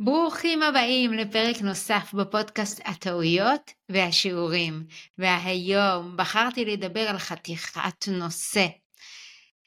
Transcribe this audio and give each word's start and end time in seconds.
ברוכים 0.00 0.62
הבאים 0.62 1.12
לפרק 1.12 1.62
נוסף 1.62 2.14
בפודקאסט 2.14 2.80
הטעויות 2.84 3.72
והשיעורים. 3.88 4.84
והיום 5.18 6.16
בחרתי 6.16 6.64
לדבר 6.64 7.00
על 7.00 7.18
חתיכת 7.18 8.08
נושא. 8.08 8.66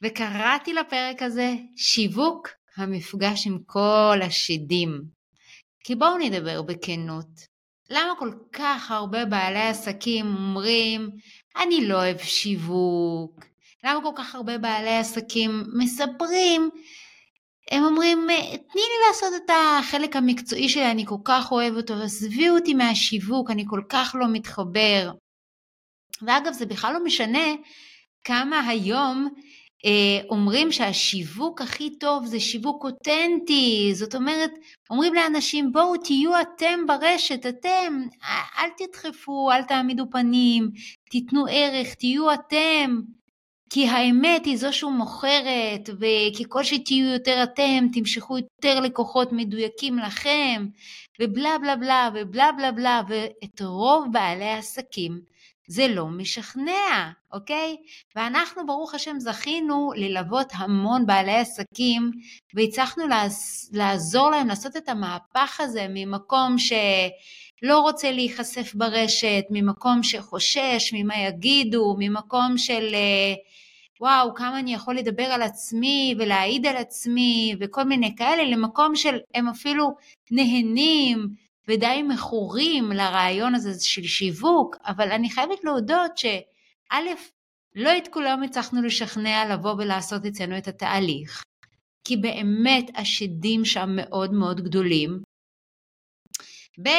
וקראתי 0.02 0.74
לפרק 0.74 1.22
הזה 1.22 1.54
שיווק 1.76 2.50
המפגש 2.78 3.48
עם 3.48 3.58
כל 3.66 4.20
השדים. 4.22 5.02
כי 5.84 5.96
בואו 5.96 6.18
נדבר 6.18 6.62
בכנות. 6.62 7.28
למה 7.90 8.14
כל 8.20 8.32
כך 8.54 8.92
הרבה 8.92 9.26
בעלי 9.26 9.68
עסקים 9.68 10.26
אומרים, 10.26 11.10
אני 11.58 11.88
לא 11.88 11.96
אוהב 11.96 12.18
שיווק? 12.18 13.46
למה 13.84 14.02
כל 14.04 14.14
כך 14.16 14.36
הרבה 14.36 14.58
בעלי 14.58 14.98
עסקים 14.98 15.64
מספרים 15.74 16.70
הם 17.72 17.84
אומרים, 17.84 18.28
תני 18.72 18.82
לי 18.82 19.08
לעשות 19.08 19.34
את 19.46 19.50
החלק 19.50 20.16
המקצועי 20.16 20.70
שלי, 20.70 20.92
אני 20.92 21.06
כל 21.06 21.18
כך 21.26 21.52
אוהב 21.52 21.76
אותו, 21.76 21.94
עזבי 21.94 22.50
אותי 22.50 22.74
מהשיווק, 22.74 23.52
אני 23.52 23.66
כל 23.68 23.82
כך 23.90 24.16
לא 24.20 24.26
מתחבר. 24.32 25.12
ואגב, 26.22 26.54
זה 26.54 26.66
בכלל 26.66 26.94
לא 26.94 27.04
משנה 27.04 27.48
כמה 28.24 28.68
היום 28.68 29.30
אה, 29.86 30.22
אומרים 30.30 30.72
שהשיווק 30.72 31.62
הכי 31.62 31.98
טוב 32.00 32.26
זה 32.26 32.40
שיווק 32.40 32.84
אותנטי, 32.84 33.92
זאת 33.94 34.16
אומרת, 34.16 34.52
אומרים 34.90 35.14
לאנשים 35.14 35.72
בואו 35.72 35.98
תהיו 35.98 36.42
אתם 36.42 36.80
ברשת, 36.88 37.46
אתם, 37.46 38.02
אל 38.58 38.70
תדחפו, 38.78 39.52
אל 39.52 39.64
תעמידו 39.64 40.04
פנים, 40.12 40.72
תיתנו 41.12 41.46
ערך, 41.52 41.94
תהיו 41.94 42.34
אתם. 42.34 43.02
כי 43.74 43.88
האמת 43.88 44.46
היא 44.46 44.58
זו 44.58 44.74
שהוא 44.74 44.92
מוכרת, 44.92 45.90
וככל 46.00 46.64
שתהיו 46.64 47.14
יותר 47.14 47.44
אתם, 47.44 47.88
תמשכו 47.94 48.38
יותר 48.38 48.80
לקוחות 48.80 49.32
מדויקים 49.32 50.00
לכם, 50.00 50.68
ובלה 51.22 51.58
בלה 51.62 51.76
בלה 51.76 52.10
ובלה 52.14 52.52
בלה 52.58 52.72
בלה, 52.72 53.02
ואת 53.08 53.62
רוב 53.62 54.06
בעלי 54.12 54.46
העסקים 54.46 55.22
זה 55.68 55.88
לא 55.88 56.06
משכנע, 56.06 57.12
אוקיי? 57.34 57.78
ואנחנו 58.16 58.66
ברוך 58.66 58.94
השם 58.94 59.20
זכינו 59.20 59.92
ללוות 59.96 60.48
המון 60.56 61.06
בעלי 61.06 61.36
עסקים, 61.36 62.12
והצלחנו 62.54 63.04
לעזור 63.74 64.30
להם 64.30 64.48
לעשות 64.48 64.78
את 64.78 64.90
המהפך 64.90 65.60
הזה 65.60 65.86
ממקום 65.90 66.58
ש... 66.58 66.74
לא 67.62 67.80
רוצה 67.80 68.12
להיחשף 68.12 68.76
ברשת, 68.76 69.44
ממקום 69.50 70.04
שחושש 70.04 70.94
ממה 70.94 71.18
יגידו, 71.18 71.96
ממקום 72.00 72.58
של 72.58 72.90
אה, 72.94 73.34
וואו, 74.02 74.36
כמה 74.36 74.60
אני 74.60 74.74
יכול 74.74 74.96
לדבר 74.96 75.24
על 75.24 75.42
עצמי 75.42 76.16
ולהעיד 76.20 76.66
על 76.66 76.78
עצמי 76.78 77.56
וכל 77.60 77.84
מיני 77.84 78.16
כאלה, 78.16 78.44
למקום 78.44 78.96
של 78.96 79.18
הם 79.36 79.48
אפילו 79.48 79.96
נהנים 80.32 81.28
ודי 81.68 82.02
מכורים 82.10 82.92
לרעיון 82.92 83.56
הזה 83.56 83.86
של 83.86 84.04
שיווק, 84.04 84.76
אבל 84.86 85.12
אני 85.12 85.30
חייבת 85.30 85.64
להודות 85.64 86.18
שא', 86.18 86.96
לא 87.76 87.98
את 87.98 88.08
כולם 88.08 88.44
הצלחנו 88.44 88.82
לשכנע 88.82 89.46
לבוא 89.54 89.74
ולעשות 89.78 90.26
אצלנו 90.26 90.58
את 90.58 90.68
התהליך, 90.68 91.44
כי 92.08 92.18
באמת 92.18 92.86
השדים 92.96 93.66
שם 93.66 93.90
מאוד 93.96 94.34
מאוד 94.34 94.62
גדולים. 94.62 95.22
ב', 96.84 96.90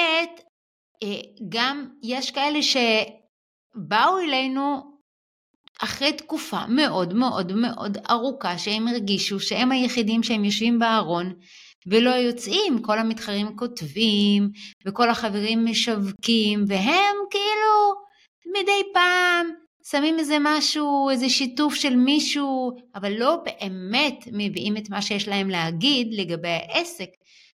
גם 1.48 1.89
יש 2.03 2.31
כאלה 2.31 2.58
שבאו 2.62 4.19
אלינו 4.19 4.92
אחרי 5.81 6.12
תקופה 6.12 6.67
מאוד 6.67 7.14
מאוד 7.14 7.53
מאוד 7.53 7.98
ארוכה 8.11 8.58
שהם 8.58 8.89
הרגישו 8.89 9.41
שהם 9.41 9.73
היחידים 9.73 10.23
שהם 10.23 10.45
יושבים 10.45 10.78
בארון 10.78 11.33
ולא 11.86 12.11
יוצאים, 12.11 12.83
כל 12.83 12.98
המתחרים 12.98 13.56
כותבים 13.56 14.50
וכל 14.86 15.11
החברים 15.11 15.64
משווקים 15.64 16.64
והם 16.68 17.17
כאילו 17.30 17.95
מדי 18.46 18.92
פעם 18.95 19.46
שמים 19.90 20.19
איזה 20.19 20.36
משהו, 20.40 21.11
איזה 21.11 21.29
שיתוף 21.29 21.74
של 21.74 21.96
מישהו, 21.96 22.73
אבל 22.95 23.13
לא 23.13 23.36
באמת 23.45 24.24
מביאים 24.33 24.77
את 24.77 24.90
מה 24.90 25.02
שיש 25.02 25.29
להם 25.29 25.51
להגיד 25.51 26.08
לגבי 26.11 26.48
העסק. 26.48 27.08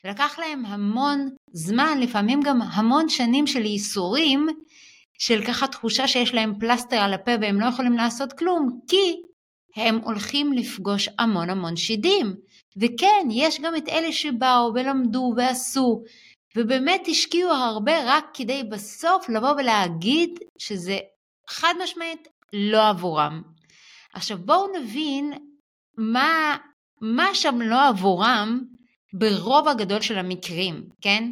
ולקח 0.05 0.39
להם 0.39 0.67
המון 0.67 1.29
זמן, 1.53 1.99
לפעמים 2.01 2.41
גם 2.41 2.63
המון 2.63 3.09
שנים 3.09 3.47
של 3.47 3.65
ייסורים, 3.65 4.47
של 5.19 5.45
ככה 5.47 5.67
תחושה 5.67 6.09
שיש 6.09 6.35
להם 6.35 6.59
פלסטר 6.59 6.97
על 6.97 7.15
הפה 7.15 7.31
והם 7.41 7.61
לא 7.61 7.67
יכולים 7.67 7.93
לעשות 7.93 8.33
כלום, 8.33 8.81
כי 8.89 9.23
הם 9.77 9.99
הולכים 9.99 10.53
לפגוש 10.53 11.09
המון 11.19 11.51
המון 11.51 11.77
שידים. 11.77 12.35
וכן, 12.77 13.29
יש 13.31 13.61
גם 13.61 13.77
את 13.77 13.89
אלה 13.89 14.13
שבאו 14.13 14.73
ולמדו 14.75 15.35
ועשו, 15.37 16.03
ובאמת 16.57 17.03
השקיעו 17.09 17.51
הרבה 17.51 17.93
רק 18.07 18.25
כדי 18.35 18.63
בסוף 18.65 19.29
לבוא 19.29 19.51
ולהגיד 19.51 20.39
שזה 20.59 20.99
חד 21.49 21.75
משמעית 21.83 22.29
לא 22.53 22.89
עבורם. 22.89 23.43
עכשיו 24.15 24.39
בואו 24.39 24.73
נבין 24.77 25.33
מה, 25.99 26.57
מה 27.01 27.35
שם 27.35 27.61
לא 27.61 27.89
עבורם 27.89 28.61
ברוב 29.13 29.69
הגדול 29.69 30.01
של 30.01 30.19
המקרים, 30.19 30.89
כן? 31.01 31.31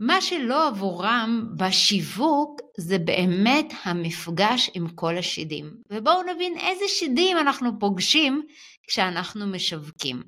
מה 0.00 0.20
שלא 0.20 0.68
עבורם 0.68 1.48
בשיווק 1.56 2.60
זה 2.76 2.98
באמת 2.98 3.72
המפגש 3.84 4.70
עם 4.74 4.88
כל 4.88 5.18
השדים. 5.18 5.70
ובואו 5.90 6.22
נבין 6.22 6.58
איזה 6.58 6.84
שדים 6.88 7.38
אנחנו 7.38 7.78
פוגשים 7.78 8.42
כשאנחנו 8.88 9.46
משווקים. 9.46 10.22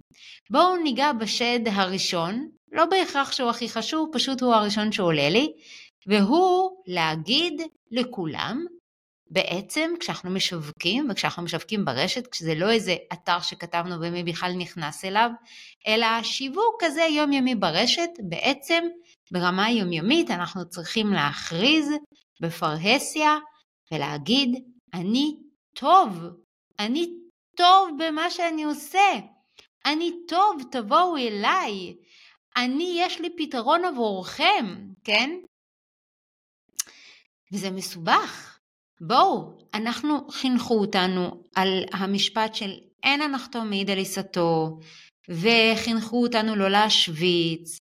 בואו 0.50 0.76
ניגע 0.76 1.12
בשד 1.12 1.60
הראשון, 1.66 2.48
לא 2.72 2.84
בהכרח 2.84 3.32
שהוא 3.32 3.50
הכי 3.50 3.68
חשוב, 3.68 4.08
פשוט 4.12 4.42
הוא 4.42 4.54
הראשון 4.54 4.92
שעולה 4.92 5.28
לי, 5.28 5.52
והוא 6.06 6.70
להגיד 6.86 7.62
לכולם, 7.90 8.64
בעצם 9.30 9.90
כשאנחנו 10.00 10.30
משווקים, 10.30 11.08
וכשאנחנו 11.10 11.42
משווקים 11.42 11.84
ברשת, 11.84 12.26
כשזה 12.26 12.54
לא 12.54 12.70
איזה 12.70 12.96
אתר 13.12 13.40
שכתבנו 13.40 14.00
ומי 14.00 14.24
בכלל 14.24 14.52
נכנס 14.52 15.04
אליו, 15.04 15.30
אלא 15.86 16.06
שיווק 16.22 16.76
כזה 16.80 17.02
יומיומי 17.02 17.54
ברשת, 17.54 18.10
בעצם 18.28 18.84
ברמה 19.30 19.70
יומיומית 19.70 20.30
אנחנו 20.30 20.68
צריכים 20.68 21.12
להכריז 21.12 21.90
בפרהסיה 22.40 23.36
ולהגיד, 23.92 24.64
אני 24.94 25.36
טוב, 25.74 26.08
אני 26.78 27.10
טוב 27.56 27.90
במה 27.98 28.30
שאני 28.30 28.64
עושה, 28.64 29.10
אני 29.86 30.10
טוב, 30.28 30.62
תבואו 30.70 31.16
אליי, 31.16 31.94
אני, 32.56 32.96
יש 32.96 33.20
לי 33.20 33.28
פתרון 33.36 33.84
עבורכם, 33.84 34.66
כן? 35.04 35.30
וזה 37.52 37.70
מסובך. 37.70 38.49
בואו, 39.00 39.58
אנחנו 39.74 40.28
חינכו 40.30 40.74
אותנו 40.74 41.42
על 41.54 41.84
המשפט 41.92 42.54
של 42.54 42.70
אין 43.02 43.22
הנחתו 43.22 43.64
מעיד 43.64 43.90
על 43.90 43.98
עיסתו, 43.98 44.78
וחינכו 45.28 46.22
אותנו 46.22 46.56
לא 46.56 46.68
להשוויץ, 46.68 47.78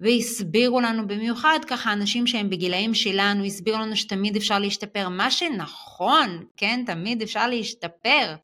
והסבירו 0.00 0.80
לנו 0.80 1.06
במיוחד 1.06 1.58
ככה 1.66 1.92
אנשים 1.92 2.26
שהם 2.26 2.50
בגילאים 2.50 2.94
שלנו, 2.94 3.44
הסבירו 3.44 3.78
לנו 3.78 3.96
שתמיד 3.96 4.36
אפשר 4.36 4.58
להשתפר, 4.58 5.08
מה 5.08 5.30
שנכון, 5.30 6.44
כן, 6.56 6.82
תמיד 6.86 7.22
אפשר 7.22 7.46
להשתפר. 7.46 8.34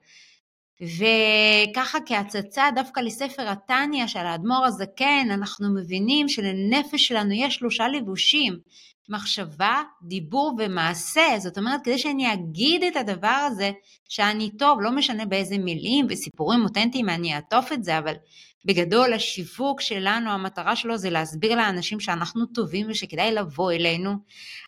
וככה 0.81 1.99
כהצצה 2.07 2.65
דווקא 2.75 3.01
לספר 3.01 3.49
התניא 3.49 4.07
של 4.07 4.19
האדמו"ר 4.19 4.67
הזקן, 4.67 5.29
אנחנו 5.31 5.75
מבינים 5.75 6.29
שלנפש 6.29 7.07
שלנו 7.07 7.33
יש 7.33 7.55
שלושה 7.55 7.89
לבושים, 7.89 8.59
מחשבה, 9.09 9.83
דיבור 10.03 10.55
ומעשה. 10.59 11.27
זאת 11.39 11.59
אומרת, 11.59 11.81
כדי 11.85 11.99
שאני 11.99 12.33
אגיד 12.33 12.83
את 12.85 12.97
הדבר 12.97 13.47
הזה, 13.47 13.71
שאני 14.09 14.51
טוב, 14.59 14.81
לא 14.81 14.91
משנה 14.91 15.27
באיזה 15.27 15.59
מילים 15.59 16.07
וסיפורים 16.11 16.65
אותנטיים 16.65 17.09
אני 17.09 17.35
אעטוף 17.35 17.73
את 17.73 17.85
זה, 17.85 17.99
אבל 17.99 18.15
בגדול 18.65 19.13
השיווק 19.13 19.81
שלנו, 19.81 20.31
המטרה 20.31 20.77
שלו 20.77 20.99
זה 20.99 21.11
להסביר 21.11 21.55
לאנשים 21.55 22.01
שאנחנו 22.01 22.47
טובים 22.47 22.87
ושכדאי 22.91 23.33
לבוא 23.33 23.73
אלינו. 23.73 24.15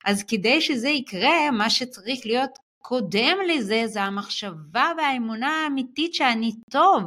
אז 0.04 0.22
כדי 0.22 0.60
שזה 0.60 0.88
יקרה, 0.88 1.50
מה 1.50 1.70
שצריך 1.70 2.20
להיות 2.24 2.50
קודם 2.78 3.36
לזה 3.48 3.82
זה 3.86 4.02
המחשבה 4.02 4.92
והאמונה 4.98 5.64
האמיתית 5.64 6.14
שאני 6.14 6.52
טוב. 6.70 7.02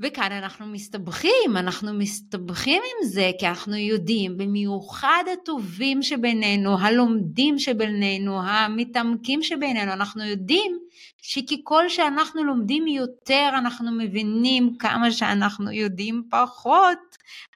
וכאן 0.00 0.32
אנחנו 0.32 0.66
מסתבכים, 0.66 1.56
אנחנו 1.56 1.92
מסתבכים 1.94 2.82
עם 2.82 3.08
זה 3.08 3.30
כי 3.38 3.46
אנחנו 3.46 3.76
יודעים, 3.76 4.36
במיוחד 4.36 5.24
הטובים 5.32 6.02
שבינינו, 6.02 6.78
הלומדים 6.78 7.58
שבינינו, 7.58 8.42
המתעמקים 8.42 9.42
שבינינו, 9.42 9.92
אנחנו 9.92 10.24
יודעים 10.24 10.78
שככל 11.22 11.88
שאנחנו 11.88 12.44
לומדים 12.44 12.86
יותר, 12.86 13.48
אנחנו 13.52 13.92
מבינים 13.92 14.76
כמה 14.78 15.10
שאנחנו 15.10 15.72
יודעים 15.72 16.22
פחות, 16.30 16.98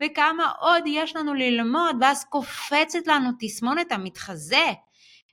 וכמה 0.03 0.53
עוד 0.61 0.82
יש 0.87 1.17
לנו 1.17 1.35
ללמוד, 1.35 1.97
ואז 2.00 2.25
קופצת 2.25 3.06
לנו 3.06 3.31
תסמונת 3.39 3.93
המתחזה. 3.93 4.73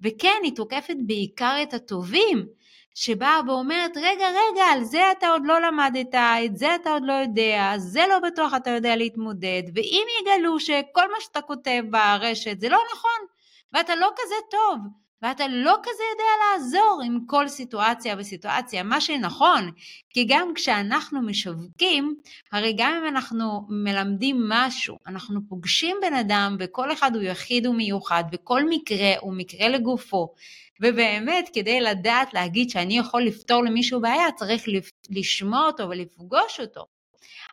וכן, 0.02 0.40
היא 0.44 0.56
תוקפת 0.56 0.96
בעיקר 1.06 1.60
את 1.64 1.74
הטובים, 1.74 2.46
שבאה 2.96 3.40
ואומרת, 3.48 3.98
רגע, 3.98 4.28
רגע, 4.30 4.64
על 4.74 4.84
זה 4.84 5.12
אתה 5.12 5.28
עוד 5.28 5.42
לא 5.46 5.62
למדת, 5.62 6.16
את 6.16 6.58
זה 6.58 6.76
אתה 6.76 6.90
עוד 6.90 7.04
לא 7.06 7.14
יודע, 7.14 7.74
זה 7.78 8.02
לא 8.10 8.20
בטוח 8.20 8.54
אתה 8.54 8.70
יודע 8.70 8.96
להתמודד, 8.96 9.64
ואם 9.76 10.06
יגלו 10.22 10.60
שכל 10.60 11.12
מה 11.12 11.18
שאתה 11.20 11.42
כותב 11.42 11.84
ברשת 11.90 12.60
זה 12.60 12.70
לא 12.70 12.80
נכון, 12.94 13.28
ואתה 13.74 13.96
לא 13.96 14.10
כזה 14.16 14.36
טוב, 14.52 14.78
ואתה 15.24 15.48
לא 15.48 15.76
כזה 15.84 16.04
יודע 16.12 16.24
לעזור 16.44 17.02
עם 17.06 17.20
כל 17.28 17.48
סיטואציה 17.48 18.16
וסיטואציה, 18.18 18.84
מה 18.84 19.02
שנכון, 19.02 19.72
כי 20.10 20.26
גם 20.28 20.52
כשאנחנו 20.56 21.22
משווקים, 21.22 22.16
הרי 22.52 22.74
גם 22.78 22.94
אם 23.02 23.08
אנחנו 23.08 23.62
מלמדים 23.70 24.44
משהו, 24.50 24.98
אנחנו 25.08 25.40
פוגשים 25.50 25.98
בן 26.02 26.14
אדם 26.14 26.56
וכל 26.60 26.94
אחד 26.94 27.16
הוא 27.16 27.24
יחיד 27.24 27.68
ומיוחד 27.68 28.24
וכל 28.32 28.70
מקרה 28.70 29.14
הוא 29.20 29.34
מקרה 29.34 29.70
לגופו, 29.70 30.34
ובאמת 30.82 31.50
כדי 31.54 31.82
לדעת 31.82 32.34
להגיד 32.34 32.70
שאני 32.70 32.98
יכול 32.98 33.24
לפתור 33.24 33.64
למישהו 33.64 34.02
בעיה 34.02 34.32
צריך 34.32 34.64
לשמוע 35.10 35.66
אותו 35.66 35.90
ולפגוש 35.90 36.60
אותו. 36.60 36.86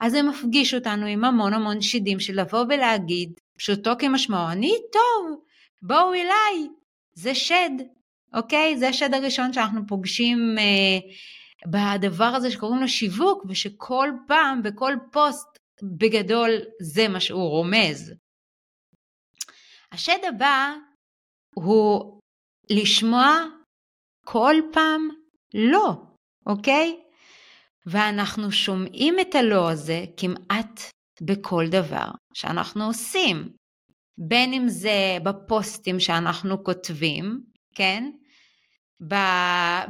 אז 0.01 0.13
זה 0.13 0.23
מפגיש 0.23 0.75
אותנו 0.75 1.07
עם 1.07 1.25
המון 1.25 1.55
המון 1.55 1.81
שדים 1.81 2.21
של 2.21 2.41
לבוא 2.41 2.65
ולהגיד, 2.69 3.33
פשוטו 3.59 3.91
כמשמעו, 3.99 4.51
אני 4.51 4.75
טוב, 4.93 5.41
בואו 5.83 6.15
אליי, 6.15 6.69
זה 7.21 7.35
שד, 7.35 7.71
אוקיי? 8.35 8.79
זה 8.79 8.89
השד 8.89 9.15
הראשון 9.15 9.53
שאנחנו 9.53 9.87
פוגשים 9.87 10.39
אה, 10.59 10.99
בדבר 11.67 12.25
הזה 12.25 12.51
שקוראים 12.51 12.81
לו 12.81 12.89
שיווק, 12.89 13.45
ושכל 13.49 14.09
פעם, 14.27 14.63
בכל 14.63 14.93
פוסט, 15.13 15.47
בגדול 15.83 16.51
זה 16.83 17.09
מה 17.09 17.21
שהוא 17.21 17.49
רומז. 17.49 18.15
השד 19.93 20.19
הבא 20.29 20.73
הוא 21.55 22.21
לשמוע 22.71 23.45
כל 24.25 24.55
פעם 24.73 25.09
לא, 25.55 26.03
אוקיי? 26.47 27.01
ואנחנו 27.87 28.53
שומעים 28.53 29.21
את 29.21 29.35
הלא 29.35 29.71
הזה 29.71 30.05
כמעט 30.17 30.81
בכל 31.21 31.65
דבר 31.71 32.11
שאנחנו 32.35 32.85
עושים. 32.85 33.60
בין 34.23 34.53
אם 34.53 34.69
זה 34.69 35.19
בפוסטים 35.23 36.01
שאנחנו 36.01 36.65
כותבים, 36.65 37.41
כן? 37.75 38.11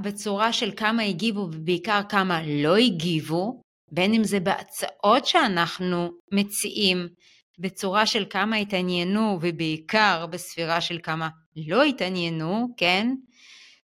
בצורה 0.03 0.53
של 0.53 0.71
כמה 0.77 1.03
הגיבו 1.03 1.41
ובעיקר 1.41 2.01
כמה 2.09 2.41
לא 2.47 2.77
הגיבו, 2.77 3.61
בין 3.93 4.15
אם 4.15 4.25
זה 4.25 4.41
בהצעות 4.41 5.27
שאנחנו 5.27 6.11
מציעים 6.33 7.09
בצורה 7.59 8.07
של 8.07 8.25
כמה 8.31 8.57
התעניינו 8.57 9.39
ובעיקר 9.41 10.27
בספירה 10.27 10.81
של 10.81 10.99
כמה 11.03 11.29
לא 11.57 11.83
התעניינו, 11.83 12.69
כן? 12.77 13.09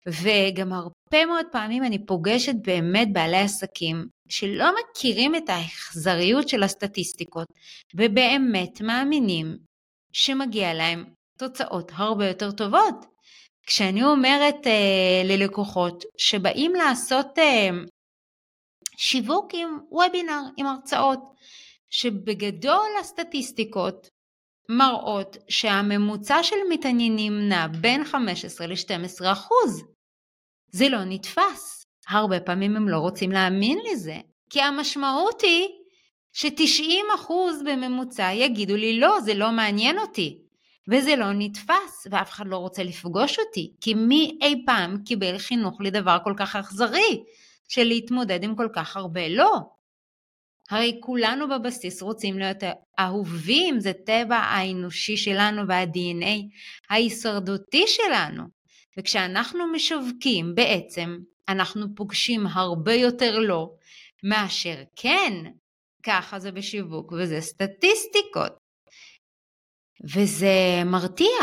וגם 0.07 0.73
הרבה 0.73 1.27
מאוד 1.27 1.47
פעמים 1.53 1.85
אני 1.85 2.07
פוגשת 2.07 2.55
באמת 2.65 3.09
בעלי 3.13 3.37
עסקים 3.37 4.07
שלא 4.29 4.71
מכירים 4.81 5.35
את 5.35 5.49
האכזריות 5.49 6.49
של 6.49 6.63
הסטטיסטיקות 6.63 7.47
ובאמת 7.95 8.81
מאמינים 8.81 9.68
שמגיע 10.13 10.75
להם 10.75 11.05
תוצאות 11.39 11.93
הרבה 11.95 12.29
יותר 12.29 12.51
טובות. 12.51 13.07
כשאני 13.67 14.05
אומרת 14.05 14.67
אה, 14.67 15.23
ללקוחות 15.25 16.05
שבאים 16.19 16.75
לעשות 16.75 17.39
אה, 17.39 17.69
שיווק 18.97 19.51
עם 19.55 19.79
וובינר, 19.91 20.41
עם 20.57 20.67
הרצאות, 20.67 21.21
שבגדול 21.91 22.89
הסטטיסטיקות 23.01 24.09
מראות 24.69 25.37
שהממוצע 25.49 26.43
של 26.43 26.57
מתעניינים 26.69 27.49
נע 27.49 27.67
בין 27.81 28.05
15 28.05 28.67
ל-12 28.67 29.33
אחוז. 29.33 29.85
זה 30.73 30.89
לא 30.89 30.99
נתפס. 31.05 31.85
הרבה 32.09 32.41
פעמים 32.41 32.77
הם 32.77 32.89
לא 32.89 32.99
רוצים 32.99 33.33
להאמין 33.33 33.79
לזה, 33.93 34.17
כי 34.51 34.61
המשמעות 34.61 35.41
היא 35.41 35.69
ש-90% 36.39 37.33
בממוצע 37.65 38.31
יגידו 38.35 38.77
לי 38.77 39.01
לא, 39.01 39.21
זה 39.21 39.35
לא 39.35 39.53
מעניין 39.53 39.99
אותי. 39.99 40.39
וזה 40.89 41.17
לא 41.17 41.33
נתפס, 41.33 42.07
ואף 42.11 42.31
אחד 42.31 42.47
לא 42.47 42.57
רוצה 42.57 42.83
לפגוש 42.83 43.39
אותי, 43.39 43.73
כי 43.81 43.95
מי 43.95 44.39
אי 44.43 44.63
פעם 44.67 44.97
קיבל 45.05 45.39
חינוך 45.39 45.81
לדבר 45.81 46.19
כל 46.25 46.35
כך 46.37 46.57
אכזרי, 46.57 47.25
של 47.69 47.85
להתמודד 47.85 48.45
עם 48.45 48.57
כל 48.57 48.69
כך 48.73 48.97
הרבה 48.97 49.29
לא. 49.29 49.61
הרי 50.71 50.99
כולנו 51.03 51.49
בבסיס 51.49 52.03
רוצים 52.03 52.39
להיות 52.39 52.63
אהובים, 52.99 53.81
זה 53.81 53.93
טבע 54.07 54.37
האנושי 54.37 55.17
שלנו 55.17 55.69
וה-DNA 55.69 56.37
ההישרדותי 56.91 57.85
שלנו. 57.87 58.43
וכשאנחנו 58.99 59.73
משווקים 59.73 60.55
בעצם, 60.55 61.19
אנחנו 61.49 61.87
פוגשים 61.95 62.47
הרבה 62.47 62.95
יותר 62.95 63.39
לא, 63.39 63.71
מאשר 64.23 64.77
כן, 64.97 65.33
ככה 66.09 66.39
זה 66.39 66.53
בשיווק 66.53 67.13
וזה 67.13 67.41
סטטיסטיקות. 67.41 68.59
וזה 70.15 70.83
מרתיע. 70.87 71.39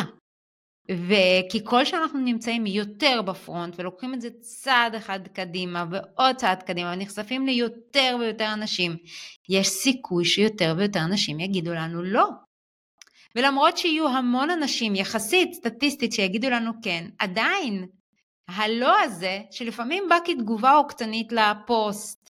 וככל 0.91 1.85
שאנחנו 1.85 2.19
נמצאים 2.19 2.65
יותר 2.65 3.21
בפרונט 3.21 3.73
ולוקחים 3.77 4.13
את 4.13 4.21
זה 4.21 4.29
צעד 4.41 4.95
אחד 4.95 5.27
קדימה 5.27 5.85
ועוד 5.91 6.35
צעד 6.35 6.63
קדימה 6.63 6.93
ונחשפים 6.93 7.45
ליותר 7.45 8.17
ויותר 8.19 8.53
אנשים, 8.53 8.97
יש 9.49 9.67
סיכוי 9.67 10.25
שיותר 10.25 10.73
ויותר 10.77 10.99
אנשים 10.99 11.39
יגידו 11.39 11.73
לנו 11.73 12.03
לא. 12.03 12.27
ולמרות 13.35 13.77
שיהיו 13.77 14.07
המון 14.07 14.49
אנשים 14.49 14.95
יחסית 14.95 15.53
סטטיסטית 15.53 16.13
שיגידו 16.13 16.49
לנו 16.49 16.71
כן, 16.83 17.07
עדיין 17.19 17.87
הלא 18.47 18.99
הזה 19.01 19.41
שלפעמים 19.51 20.03
בא 20.09 20.17
כתגובה 20.25 20.71
עוקצנית 20.71 21.31
לפוסט 21.31 22.29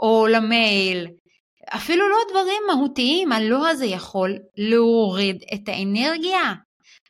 או 0.00 0.26
למייל 0.26 1.06
אפילו 1.68 2.08
לא 2.08 2.16
דברים 2.30 2.62
מהותיים, 2.66 3.32
הלא 3.32 3.68
הזה 3.68 3.86
יכול 3.86 4.38
להוריד 4.56 5.44
את 5.54 5.68
האנרגיה 5.68 6.54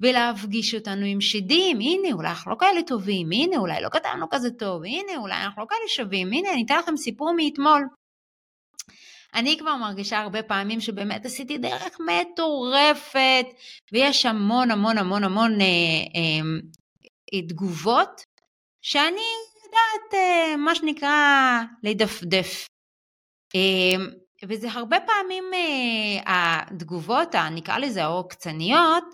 ולהפגיש 0.00 0.74
אותנו 0.74 1.06
עם 1.06 1.20
שדים, 1.20 1.80
הנה 1.80 2.12
אולי 2.12 2.28
אנחנו 2.28 2.50
לא 2.50 2.56
כאלה 2.60 2.82
טובים, 2.82 3.28
הנה 3.32 3.56
אולי 3.56 3.82
לא 3.82 3.88
כתבנו 3.88 4.26
כזה 4.30 4.50
טוב, 4.50 4.84
הנה 4.84 5.16
אולי 5.16 5.34
אנחנו 5.34 5.62
לא 5.62 5.66
כאלה 5.68 5.88
שווים, 5.88 6.32
הנה 6.32 6.52
אני 6.52 6.62
אתן 6.66 6.78
לכם 6.78 6.96
סיפור 6.96 7.32
מאתמול. 7.36 7.82
אני 9.34 9.56
כבר 9.58 9.76
מרגישה 9.76 10.18
הרבה 10.18 10.42
פעמים 10.42 10.80
שבאמת 10.80 11.26
עשיתי 11.26 11.58
דרך 11.58 11.96
מטורפת 12.00 13.46
ויש 13.92 14.26
המון 14.26 14.70
המון 14.70 14.98
המון 14.98 15.24
המון 15.24 15.60
אה, 15.60 15.66
אה, 17.34 17.42
תגובות 17.48 18.20
שאני 18.82 19.26
יודעת 19.64 20.14
אה, 20.14 20.56
מה 20.56 20.74
שנקרא 20.74 21.60
לדפדף. 21.82 22.66
אה, 23.54 24.04
וזה 24.44 24.70
הרבה 24.70 24.96
פעמים 25.00 25.44
אה, 25.54 26.22
התגובות, 26.26 27.34
נקרא 27.34 27.78
לזה 27.78 28.04
העוקצניות, 28.04 29.04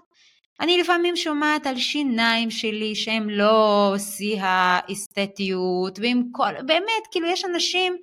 אני 0.61 0.78
לפעמים 0.78 1.16
שומעת 1.16 1.66
על 1.66 1.76
שיניים 1.76 2.50
שלי 2.50 2.94
שהם 2.94 3.30
לא 3.30 3.94
שיא 3.99 4.38
האסתטיות, 4.42 5.99
ועם 5.99 6.23
כל, 6.32 6.62
באמת, 6.66 7.06
כאילו 7.11 7.28
יש 7.28 7.44
אנשים 7.44 7.96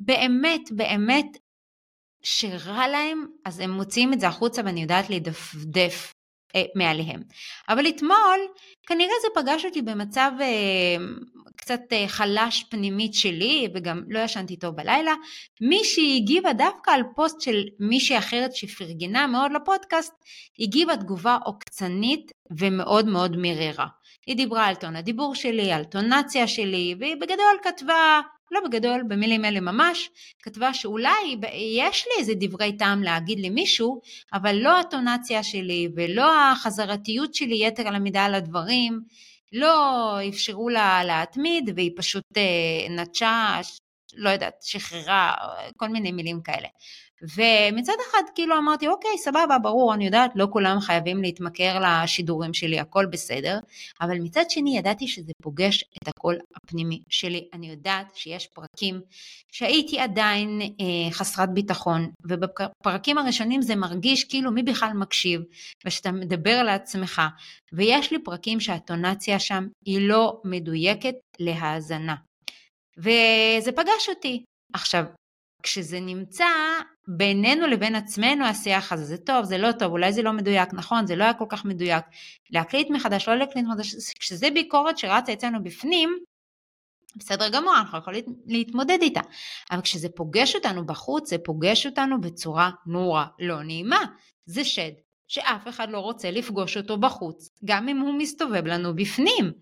באמת, 0.00 0.72
באמת, 0.72 1.26
שרע 2.22 2.88
להם, 2.88 3.26
אז 3.44 3.60
הם 3.60 3.70
מוציאים 3.70 4.12
את 4.12 4.20
זה 4.20 4.28
החוצה 4.28 4.62
ואני 4.64 4.82
יודעת 4.82 5.10
להידפדף 5.10 6.14
אה, 6.54 6.62
מעליהם. 6.74 7.22
אבל 7.68 7.88
אתמול, 7.88 8.40
כנראה 8.86 9.14
זה 9.22 9.28
פגש 9.34 9.64
אותי 9.64 9.82
במצב 9.82 10.30
אה, 10.40 10.96
קצת 11.56 11.80
אה, 11.92 12.08
חלש 12.08 12.64
פנימית 12.70 13.14
שלי 13.14 13.68
וגם 13.74 14.02
לא 14.08 14.18
ישנתי 14.18 14.56
טוב 14.56 14.76
בלילה, 14.76 15.14
מישהי 15.60 16.16
הגיבה 16.16 16.52
דווקא 16.52 16.90
על 16.90 17.02
פוסט 17.16 17.40
של 17.40 17.64
מישהי 17.80 18.18
אחרת 18.18 18.56
שפרגנה 18.56 19.26
מאוד 19.26 19.52
לפודקאסט, 19.52 20.14
הגיבה 20.58 20.96
תגובה 20.96 21.38
עוקצנית 21.44 22.32
ומאוד 22.58 23.06
מאוד 23.06 23.36
מררה. 23.36 23.86
היא 24.26 24.36
דיברה 24.36 24.66
על 24.66 24.74
טון 24.74 24.96
הדיבור 24.96 25.34
שלי, 25.34 25.72
על 25.72 25.84
טונציה 25.84 26.48
שלי, 26.48 26.94
והיא 27.00 27.16
בגדול 27.16 27.58
כתבה, 27.62 28.20
לא 28.50 28.60
בגדול, 28.68 29.02
במילים 29.08 29.44
אלה 29.44 29.60
ממש, 29.60 30.10
כתבה 30.42 30.74
שאולי 30.74 31.36
יש 31.78 32.06
לי 32.06 32.12
איזה 32.18 32.32
דברי 32.40 32.76
טעם 32.76 33.02
להגיד 33.02 33.40
למישהו, 33.40 34.00
אבל 34.32 34.54
לא 34.56 34.80
הטונציה 34.80 35.42
שלי 35.42 35.88
ולא 35.96 36.50
החזרתיות 36.50 37.34
שלי 37.34 37.66
יתר 37.66 37.88
על 37.88 37.94
המידה 37.94 38.24
על 38.24 38.34
הדברים, 38.34 39.00
לא 39.52 40.18
אפשרו 40.28 40.68
לה 40.68 41.04
להתמיד 41.04 41.70
והיא 41.76 41.90
פשוט 41.96 42.24
אה, 42.36 42.88
נטשה, 42.90 43.60
לא 44.14 44.30
יודעת, 44.30 44.54
שחררה, 44.62 45.34
כל 45.76 45.88
מיני 45.88 46.12
מילים 46.12 46.42
כאלה. 46.42 46.68
ומצד 47.24 47.92
אחד 48.10 48.22
כאילו 48.34 48.58
אמרתי 48.58 48.88
אוקיי 48.88 49.18
סבבה 49.18 49.58
ברור 49.62 49.94
אני 49.94 50.04
יודעת 50.04 50.30
לא 50.34 50.46
כולם 50.50 50.80
חייבים 50.80 51.22
להתמכר 51.22 51.78
לשידורים 51.80 52.54
שלי 52.54 52.80
הכל 52.80 53.06
בסדר. 53.06 53.58
אבל 54.00 54.18
מצד 54.18 54.44
שני 54.48 54.78
ידעתי 54.78 55.08
שזה 55.08 55.32
פוגש 55.42 55.84
את 56.02 56.08
הקול 56.08 56.38
הפנימי 56.56 57.02
שלי. 57.08 57.48
אני 57.52 57.70
יודעת 57.70 58.16
שיש 58.16 58.46
פרקים 58.46 59.00
שהייתי 59.52 59.98
עדיין 59.98 60.60
אה, 60.60 61.10
חסרת 61.10 61.54
ביטחון 61.54 62.10
ובפרקים 62.24 63.18
הראשונים 63.18 63.62
זה 63.62 63.76
מרגיש 63.76 64.24
כאילו 64.24 64.52
מי 64.52 64.62
בכלל 64.62 64.92
מקשיב 64.94 65.40
ושאתה 65.86 66.12
מדבר 66.12 66.62
לעצמך. 66.62 67.22
ויש 67.72 68.12
לי 68.12 68.18
פרקים 68.24 68.60
שהטונציה 68.60 69.38
שם 69.38 69.66
היא 69.86 70.08
לא 70.08 70.40
מדויקת 70.44 71.14
להאזנה. 71.38 72.14
וזה 72.98 73.72
פגש 73.72 74.08
אותי. 74.08 74.44
עכשיו, 74.72 75.04
כשזה 75.62 76.00
נמצא 76.00 76.44
בינינו 77.08 77.66
לבין 77.66 77.94
עצמנו 77.94 78.44
השיח 78.46 78.92
הזה, 78.92 79.04
זה 79.04 79.18
טוב, 79.18 79.44
זה 79.44 79.58
לא 79.58 79.72
טוב, 79.72 79.92
אולי 79.92 80.12
זה 80.12 80.22
לא 80.22 80.32
מדויק, 80.32 80.68
נכון, 80.72 81.06
זה 81.06 81.16
לא 81.16 81.24
היה 81.24 81.34
כל 81.34 81.44
כך 81.48 81.64
מדויק, 81.64 82.04
להקליט 82.50 82.90
מחדש, 82.90 83.28
לא 83.28 83.34
להקליט 83.34 83.66
מחדש, 83.66 83.94
כשזה 84.20 84.50
ביקורת 84.54 84.98
שרצה 84.98 85.32
אצלנו 85.32 85.62
בפנים, 85.62 86.18
בסדר 87.16 87.48
גמור, 87.48 87.74
אנחנו 87.78 87.98
יכולים 87.98 88.24
להתמודד 88.46 88.98
איתה. 89.02 89.20
אבל 89.70 89.80
כשזה 89.80 90.08
פוגש 90.08 90.54
אותנו 90.54 90.86
בחוץ, 90.86 91.30
זה 91.30 91.38
פוגש 91.38 91.86
אותנו 91.86 92.20
בצורה 92.20 92.70
נורא 92.86 93.24
לא 93.38 93.62
נעימה. 93.62 94.00
זה 94.46 94.64
שד 94.64 94.92
שאף 95.34 95.68
אחד 95.68 95.90
לא 95.90 95.98
רוצה 95.98 96.30
לפגוש 96.30 96.76
אותו 96.76 96.98
בחוץ, 96.98 97.50
גם 97.64 97.88
אם 97.88 97.98
הוא 97.98 98.14
מסתובב 98.14 98.66
לנו 98.66 98.96
בפנים. 98.96 99.52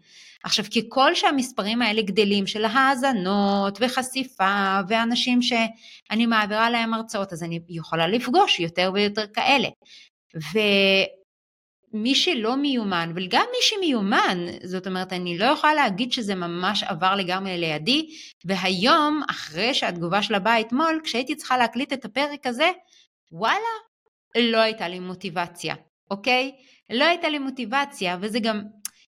עכשיו, 0.45 0.65
ככל 0.65 1.15
שהמספרים 1.15 1.83
האלה 1.83 2.03
גדלים 2.03 2.47
של 2.47 2.65
האזנות 2.65 3.79
וחשיפה 3.81 4.81
ואנשים 4.89 5.43
שאני 5.43 6.27
מעבירה 6.27 6.71
להם 6.71 6.95
הרצאות, 6.95 7.33
אז 7.33 7.43
אני 7.43 7.61
יכולה 7.69 8.07
לפגוש 8.07 8.61
יותר 8.61 8.91
ויותר 8.95 9.27
כאלה. 9.27 9.69
ומי 11.95 12.15
שלא 12.15 12.57
מיומן, 12.57 13.13
וגם 13.17 13.45
מי 13.51 13.59
שמיומן, 13.61 14.47
זאת 14.65 14.87
אומרת, 14.87 15.13
אני 15.13 15.39
לא 15.39 15.45
יכולה 15.45 15.75
להגיד 15.75 16.13
שזה 16.13 16.35
ממש 16.35 16.83
עבר 16.83 17.15
לגמרי 17.15 17.59
לידי, 17.59 18.09
והיום, 18.45 19.23
אחרי 19.31 19.75
שהתגובה 19.75 20.23
של 20.23 20.35
הבאה 20.35 20.61
אתמול, 20.61 21.01
כשהייתי 21.05 21.37
צריכה 21.37 21.57
להקליט 21.57 21.93
את 21.93 22.05
הפרק 22.05 22.47
הזה, 22.47 22.71
וואלה, 23.33 23.92
לא 24.39 24.59
הייתה 24.59 24.89
לי 24.89 24.99
מוטיבציה, 24.99 25.75
אוקיי? 26.11 26.53
לא 26.91 27.05
הייתה 27.05 27.29
לי 27.29 27.39
מוטיבציה, 27.39 28.17
וזה 28.21 28.41
גם 28.41 28.63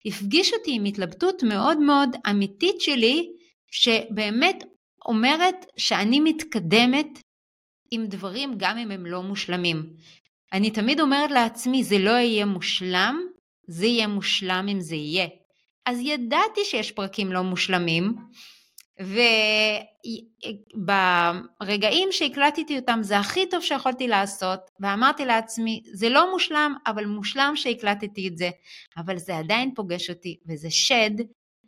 הפגיש 0.07 0.53
אותי 0.53 0.73
עם 0.75 0.85
התלבטות 0.85 1.43
מאוד 1.43 1.79
מאוד 1.79 2.17
אמיתית 2.31 2.81
שלי, 2.81 3.33
שבאמת 3.71 4.65
אומרת 5.07 5.67
שאני 5.77 6.21
מתקדמת 6.21 7.07
עם 7.91 8.07
דברים 8.07 8.55
גם 8.57 8.79
אם 8.79 8.91
הם 8.91 9.07
לא 9.07 9.23
מושלמים. 9.23 9.93
אני 10.53 10.71
תמיד 10.71 11.01
אומרת 11.01 11.31
לעצמי, 11.31 11.85
זה 11.85 11.99
לא 11.99 12.11
יהיה 12.11 12.45
מושלם, 12.45 13.21
זה 13.69 13.87
יהיה 13.87 14.07
מושלם 14.07 14.67
אם 14.69 14.81
זה 14.81 14.97
יהיה. 14.97 15.27
אז 15.87 15.99
ידעתי 16.01 16.61
שיש 16.65 16.93
פרקים 16.93 17.33
לא 17.33 17.43
מושלמים, 17.43 18.15
וברגעים 20.77 22.09
שהקלטתי 22.13 22.79
אותם 22.79 22.99
זה 23.03 23.19
הכי 23.19 23.49
טוב 23.49 23.63
שיכולתי 23.63 24.09
לעשות, 24.09 24.61
ואמרתי 24.81 25.25
לעצמי, 25.25 25.83
זה 25.93 26.09
לא 26.09 26.33
מושלם, 26.33 26.75
אבל 26.87 27.07
מושלם 27.07 27.53
שהקלטתי 27.57 28.29
את 28.29 28.37
זה, 28.37 28.51
אבל 28.97 29.19
זה 29.19 29.39
עדיין 29.39 29.75
פוגש 29.75 30.11
אותי, 30.11 30.37
וזה 30.49 30.71
שד, 30.71 31.11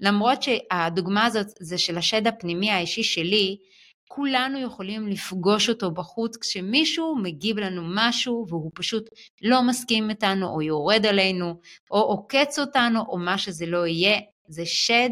למרות 0.01 0.43
שהדוגמה 0.43 1.25
הזאת 1.25 1.47
זה 1.61 1.79
של 1.79 1.99
השד 1.99 2.27
הפנימי 2.27 2.71
האישי 2.71 3.03
שלי, 3.03 3.57
כולנו 4.09 4.61
יכולים 4.61 5.09
לפגוש 5.09 5.69
אותו 5.69 5.91
בחוץ 5.91 6.37
כשמישהו 6.37 7.17
מגיב 7.23 7.59
לנו 7.59 7.83
משהו 7.95 8.47
והוא 8.49 8.71
פשוט 8.75 9.11
לא 9.43 9.63
מסכים 9.63 10.11
איתנו 10.11 10.49
או 10.49 10.63
יורד 10.63 11.07
עלינו 11.07 11.55
או 11.91 11.99
עוקץ 12.01 12.59
אותנו 12.59 13.01
או 13.09 13.19
מה 13.19 13.39
שזה 13.39 13.67
לא 13.67 13.87
יהיה, 13.87 14.21
זה 14.49 14.67
שד 14.67 15.11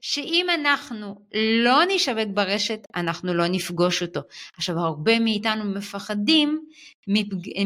שאם 0.00 0.46
אנחנו 0.54 1.20
לא 1.64 1.80
נשווק 1.88 2.28
ברשת, 2.34 2.86
אנחנו 2.96 3.34
לא 3.34 3.46
נפגוש 3.46 4.02
אותו. 4.02 4.20
עכשיו, 4.56 4.78
הרבה 4.78 5.18
מאיתנו 5.18 5.64
מפחדים 5.64 6.64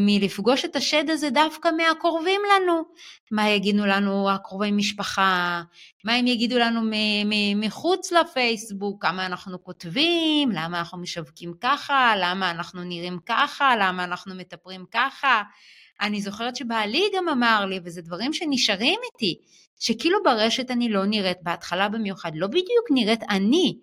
מלפגוש 0.01 0.65
את 0.65 0.77
השד 0.77 1.11
הזה 1.11 1.31
דווקא 1.31 1.69
מהקרובים 1.77 2.41
לנו. 2.57 2.83
מה 3.31 3.49
יגידו 3.49 3.87
לנו 3.87 4.31
הקרובי 4.31 4.71
משפחה? 4.71 5.63
מה 6.05 6.15
הם 6.15 6.27
יגידו 6.27 6.59
לנו 6.59 6.81
מחוץ 7.57 8.13
לפייסבוק? 8.13 9.03
כמה 9.03 9.27
אנחנו 9.27 9.65
כותבים? 9.65 10.51
למה 10.53 10.79
אנחנו 10.79 10.99
משווקים 10.99 11.55
ככה? 11.61 12.15
למה 12.17 12.51
אנחנו 12.51 12.85
נראים 12.85 13.19
ככה? 13.27 13.77
למה 13.77 14.05
אנחנו 14.05 14.35
מטפרים 14.35 14.85
ככה? 14.91 15.43
אני 16.01 16.21
זוכרת 16.21 16.57
שבעלי 16.57 17.05
גם 17.17 17.29
אמר 17.29 17.67
לי, 17.67 17.81
וזה 17.85 18.03
דברים 18.03 18.33
שנשארים 18.33 19.01
איתי, 19.05 19.41
שכאילו 19.81 20.19
ברשת 20.25 20.71
אני 20.71 20.89
לא 20.89 21.07
נראית, 21.07 21.39
בהתחלה 21.43 21.89
במיוחד, 21.89 22.33
לא 22.35 22.47
בדיוק 22.47 22.87
נראית 22.91 23.23
אני. 23.23 23.79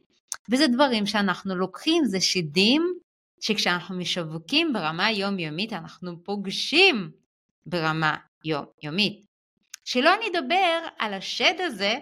וזה 0.51 0.67
דברים 0.67 1.05
שאנחנו 1.05 1.55
לוקחים, 1.55 2.05
זה 2.05 2.21
שדים 2.21 2.93
שכשאנחנו 3.41 3.97
משווקים 3.97 4.73
ברמה 4.73 5.11
יומיומית, 5.11 5.73
אנחנו 5.73 6.23
פוגשים 6.23 7.11
ברמה 7.65 8.15
יומיומית. 8.45 9.25
שלא 9.85 10.11
נדבר 10.27 10.79
על 10.99 11.13
השד 11.13 11.53
הזה 11.59 11.95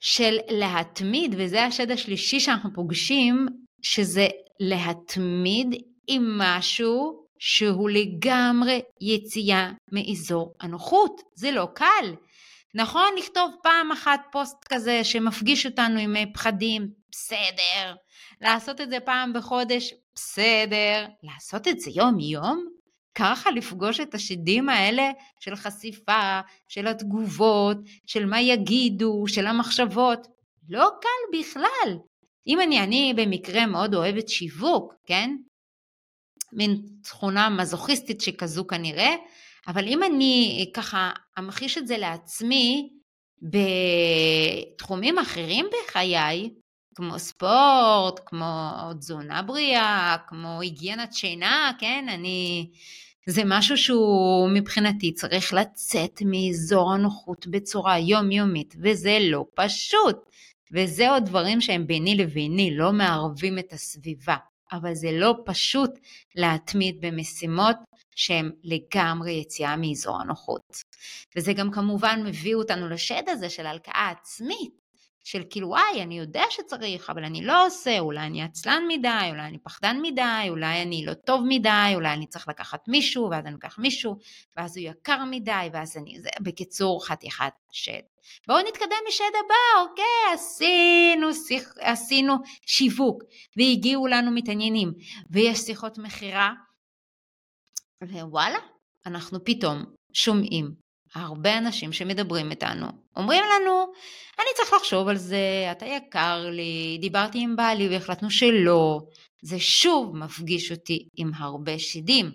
של 0.00 0.36
להתמיד, 0.48 1.34
וזה 1.38 1.64
השד 1.64 1.90
השלישי 1.90 2.40
שאנחנו 2.40 2.70
פוגשים, 2.74 3.46
שזה 3.82 4.28
להתמיד 4.60 5.82
עם 6.06 6.38
משהו 6.38 7.26
שהוא 7.38 7.90
לגמרי 7.90 8.80
יציאה 9.00 9.70
מאזור 9.92 10.54
הנוחות. 10.60 11.20
זה 11.34 11.50
לא 11.50 11.68
קל. 11.74 12.14
נכון, 12.74 13.08
לכתוב 13.18 13.54
פעם 13.62 13.92
אחת 13.92 14.20
פוסט 14.32 14.56
כזה 14.72 15.04
שמפגיש 15.04 15.66
אותנו 15.66 15.98
עם 15.98 16.16
פחדים, 16.34 16.88
בסדר. 17.10 17.94
לעשות 18.40 18.80
את 18.80 18.90
זה 18.90 19.00
פעם 19.00 19.32
בחודש, 19.32 19.94
בסדר. 20.14 21.06
לעשות 21.22 21.68
את 21.68 21.80
זה 21.80 21.90
יום-יום? 21.94 22.64
ככה 23.14 23.50
לפגוש 23.50 24.00
את 24.00 24.14
השדים 24.14 24.68
האלה 24.68 25.10
של 25.40 25.56
חשיפה, 25.56 26.40
של 26.68 26.86
התגובות, 26.86 27.76
של 28.06 28.26
מה 28.26 28.40
יגידו, 28.40 29.24
של 29.26 29.46
המחשבות. 29.46 30.26
לא 30.68 30.90
קל 31.00 31.38
בכלל. 31.38 31.98
אם 32.46 32.60
אני, 32.60 32.80
אני 32.80 33.14
במקרה 33.16 33.66
מאוד 33.66 33.94
אוהבת 33.94 34.28
שיווק, 34.28 34.94
כן? 35.06 35.30
מין 36.52 36.82
תכונה 37.02 37.48
מזוכיסטית 37.48 38.20
שכזו 38.20 38.66
כנראה, 38.66 39.14
אבל 39.70 39.88
אם 39.88 40.02
אני 40.02 40.70
ככה 40.74 41.10
אמחיש 41.38 41.78
את 41.78 41.86
זה 41.86 41.98
לעצמי 41.98 42.90
בתחומים 43.42 45.18
אחרים 45.18 45.66
בחיי, 45.72 46.50
כמו 46.94 47.18
ספורט, 47.18 48.20
כמו 48.26 48.70
תזונה 48.98 49.42
בריאה, 49.42 50.16
כמו 50.26 50.60
היגיינת 50.60 51.14
שינה, 51.14 51.72
כן, 51.78 52.06
אני... 52.08 52.70
זה 53.26 53.42
משהו 53.46 53.76
שהוא 53.76 54.50
מבחינתי 54.54 55.14
צריך 55.14 55.54
לצאת 55.54 56.22
מאזור 56.24 56.92
הנוחות 56.92 57.46
בצורה 57.46 57.98
יומיומית, 57.98 58.74
וזה 58.82 59.18
לא 59.20 59.44
פשוט. 59.54 60.16
וזה 60.72 61.10
עוד 61.10 61.24
דברים 61.24 61.60
שהם 61.60 61.86
ביני 61.86 62.14
לביני, 62.14 62.76
לא 62.76 62.92
מערבים 62.92 63.58
את 63.58 63.72
הסביבה. 63.72 64.36
אבל 64.72 64.94
זה 64.94 65.08
לא 65.12 65.34
פשוט 65.44 65.90
להתמיד 66.34 66.96
במשימות 67.00 67.76
שהן 68.16 68.50
לגמרי 68.64 69.32
יציאה 69.32 69.76
מאזור 69.76 70.20
הנוחות. 70.20 70.82
וזה 71.36 71.52
גם 71.52 71.70
כמובן 71.70 72.22
מביא 72.24 72.54
אותנו 72.54 72.88
לשד 72.88 73.22
הזה 73.28 73.50
של 73.50 73.66
הלקאה 73.66 74.10
עצמית, 74.10 74.80
של 75.24 75.42
כאילו 75.50 75.68
וואי 75.68 76.02
אני 76.02 76.18
יודע 76.18 76.42
שצריך 76.50 77.10
אבל 77.10 77.24
אני 77.24 77.44
לא 77.44 77.66
עושה, 77.66 77.98
אולי 77.98 78.20
אני 78.20 78.42
עצלן 78.42 78.82
מדי, 78.88 79.28
אולי 79.30 79.42
אני 79.42 79.58
פחדן 79.58 79.98
מדי, 80.02 80.46
אולי 80.48 80.82
אני 80.82 81.04
לא 81.06 81.14
טוב 81.14 81.42
מדי, 81.48 81.92
אולי 81.94 82.12
אני 82.12 82.26
צריך 82.26 82.48
לקחת 82.48 82.88
מישהו 82.88 83.30
ואז 83.30 83.44
אני 83.44 83.52
לוקח 83.52 83.78
מישהו 83.78 84.16
ואז 84.56 84.76
הוא 84.76 84.86
יקר 84.86 85.24
מדי 85.30 85.68
ואז 85.72 85.96
אני, 85.96 86.20
זה 86.20 86.28
בקיצור 86.40 87.06
חתיכת 87.06 87.52
שד. 87.72 88.00
בואו 88.46 88.58
נתקדם 88.68 88.96
משד 89.08 89.24
הבא, 89.44 89.82
אוקיי, 89.82 90.34
עשינו, 90.34 91.34
שיח, 91.34 91.72
עשינו 91.80 92.34
שיווק 92.66 93.22
והגיעו 93.56 94.06
לנו 94.06 94.30
מתעניינים 94.30 94.92
ויש 95.30 95.58
שיחות 95.58 95.98
מכירה 95.98 96.52
ווואלה, 98.02 98.58
אנחנו 99.06 99.44
פתאום 99.44 99.84
שומעים 100.12 100.74
הרבה 101.14 101.58
אנשים 101.58 101.92
שמדברים 101.92 102.50
איתנו, 102.50 102.86
אומרים 103.16 103.44
לנו, 103.44 103.92
אני 104.38 104.48
צריך 104.56 104.72
לחשוב 104.72 105.08
על 105.08 105.16
זה, 105.16 105.68
אתה 105.72 105.86
יקר 105.86 106.46
לי, 106.50 106.98
דיברתי 107.00 107.38
עם 107.40 107.56
בעלי 107.56 107.88
והחלטנו 107.88 108.30
שלא, 108.30 109.00
זה 109.42 109.58
שוב 109.58 110.16
מפגיש 110.16 110.72
אותי 110.72 111.08
עם 111.16 111.30
הרבה 111.34 111.78
שדים. 111.78 112.30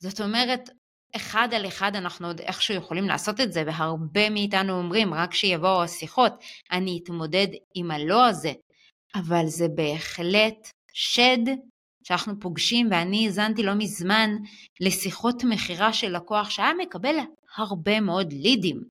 זאת 0.00 0.20
אומרת, 0.20 0.70
אחד 1.16 1.48
על 1.54 1.66
אחד 1.66 1.96
אנחנו 1.96 2.26
עוד 2.26 2.40
איכשהו 2.40 2.74
יכולים 2.74 3.08
לעשות 3.08 3.40
את 3.40 3.52
זה, 3.52 3.62
והרבה 3.66 4.30
מאיתנו 4.30 4.78
אומרים, 4.78 5.14
רק 5.14 5.30
כשיבואו 5.30 5.82
השיחות, 5.82 6.32
אני 6.72 7.00
אתמודד 7.02 7.46
עם 7.74 7.90
הלא 7.90 8.26
הזה. 8.26 8.52
אבל 9.14 9.46
זה 9.46 9.66
בהחלט 9.74 10.68
שד 10.92 11.46
שאנחנו 12.04 12.40
פוגשים, 12.40 12.88
ואני 12.90 13.26
האזנתי 13.26 13.62
לא 13.62 13.74
מזמן 13.74 14.36
לשיחות 14.80 15.44
מכירה 15.44 15.92
של 15.92 16.16
לקוח 16.16 16.50
שהיה 16.50 16.74
מקבל 16.82 17.16
הרבה 17.56 18.00
מאוד 18.00 18.32
לידים. 18.32 18.82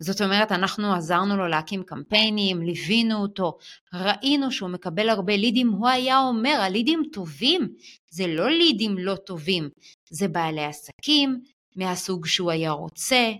זאת 0.00 0.22
אומרת, 0.22 0.52
אנחנו 0.52 0.94
עזרנו 0.94 1.36
לו 1.36 1.48
להקים 1.48 1.82
קמפיינים, 1.82 2.62
ליווינו 2.62 3.22
אותו, 3.22 3.58
ראינו 3.94 4.52
שהוא 4.52 4.68
מקבל 4.68 5.08
הרבה 5.08 5.36
לידים, 5.36 5.68
הוא 5.68 5.88
היה 5.88 6.18
אומר, 6.18 6.58
הלידים 6.60 7.02
טובים, 7.12 7.68
זה 8.10 8.26
לא 8.26 8.50
לידים 8.50 8.98
לא 8.98 9.14
טובים, 9.14 9.68
זה 10.10 10.28
בעלי 10.28 10.64
עסקים 10.64 11.40
מהסוג 11.76 12.26
שהוא 12.26 12.50
היה 12.50 12.70
רוצה, 12.70 13.32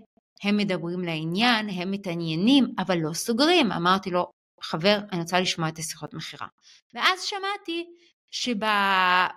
הם 0.43 0.57
מדברים 0.57 0.99
לעניין, 0.99 1.69
הם 1.69 1.91
מתעניינים, 1.91 2.67
אבל 2.79 2.97
לא 2.97 3.13
סוגרים. 3.13 3.71
אמרתי 3.71 4.09
לו, 4.09 4.31
חבר, 4.61 4.99
אני 5.11 5.21
רוצה 5.21 5.39
לשמוע 5.39 5.69
את 5.69 5.79
השיחות 5.79 6.13
מכירה. 6.13 6.47
ואז 6.93 7.23
שמעתי 7.23 7.85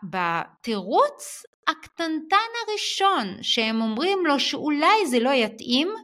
שבתירוץ 0.06 1.42
הקטנטן 1.68 2.36
הראשון 2.66 3.42
שהם 3.42 3.80
אומרים 3.80 4.26
לו 4.26 4.40
שאולי 4.40 5.06
זה 5.06 5.20
לא 5.20 5.30
יתאים, 5.30 5.94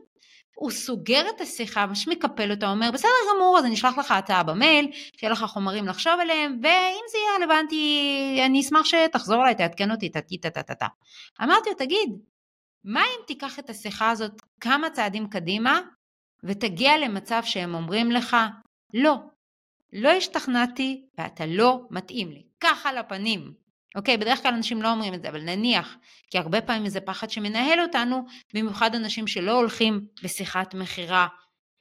הוא 0.57 0.71
סוגר 0.71 1.25
את 1.37 1.41
השיחה, 1.41 1.87
ממש 1.87 2.09
מקפל 2.09 2.51
אותה, 2.51 2.71
אומר 2.71 2.91
בסדר 2.91 3.11
גמור 3.35 3.59
אז 3.59 3.65
אני 3.65 3.75
אשלח 3.75 3.99
לך 3.99 4.11
הצעה 4.11 4.43
במייל, 4.43 4.91
שיהיה 5.17 5.33
לך 5.33 5.45
חומרים 5.45 5.87
לחשוב 5.87 6.13
עליהם, 6.21 6.61
ואם 6.63 7.05
זה 7.11 7.19
יהיה 7.19 7.37
רלוונטי 7.39 8.43
אני 8.47 8.61
אשמח 8.61 8.85
שתחזור 8.85 9.43
אליי, 9.43 9.55
תעדכן 9.55 9.91
אותי, 9.91 10.09
טטי 10.09 10.39
טטה 10.39 10.63
טטה. 10.63 10.87
אמרתי 11.43 11.71
לו 11.71 11.77
תגיד, 11.77 12.11
מה 12.85 13.01
אם 13.01 13.21
תיקח 13.27 13.59
את 13.59 13.71
השיחה 13.71 14.11
הזאת 14.11 14.43
כמה 14.61 14.91
צעדים 14.91 15.29
קדימה 15.29 15.81
ותגיע 16.45 16.99
למצב 16.99 17.41
שהם 17.45 17.75
אומרים 17.75 18.13
לך 18.13 18.37
לא, 18.95 19.17
לא 19.93 20.09
השתכנעתי 20.09 21.03
ואתה 21.19 21.47
לא 21.47 21.81
מתאים 21.91 22.31
לי, 22.31 22.43
ככה 22.61 22.93
לפנים. 22.93 23.53
אוקיי, 23.95 24.17
בדרך 24.17 24.43
כלל 24.43 24.55
אנשים 24.55 24.83
לא 24.83 24.91
אומרים 24.91 25.15
את 25.15 25.23
זה, 25.23 25.29
אבל 25.29 25.41
נניח, 25.41 25.97
כי 26.31 26.39
הרבה 26.39 26.61
פעמים 26.61 26.89
זה 26.89 27.01
פחד 27.01 27.31
שמנהל 27.31 27.81
אותנו, 27.81 28.27
במיוחד 28.55 28.95
אנשים 28.95 29.27
שלא 29.27 29.53
הולכים 29.53 30.01
בשיחת 30.23 30.75
מכירה 30.75 31.27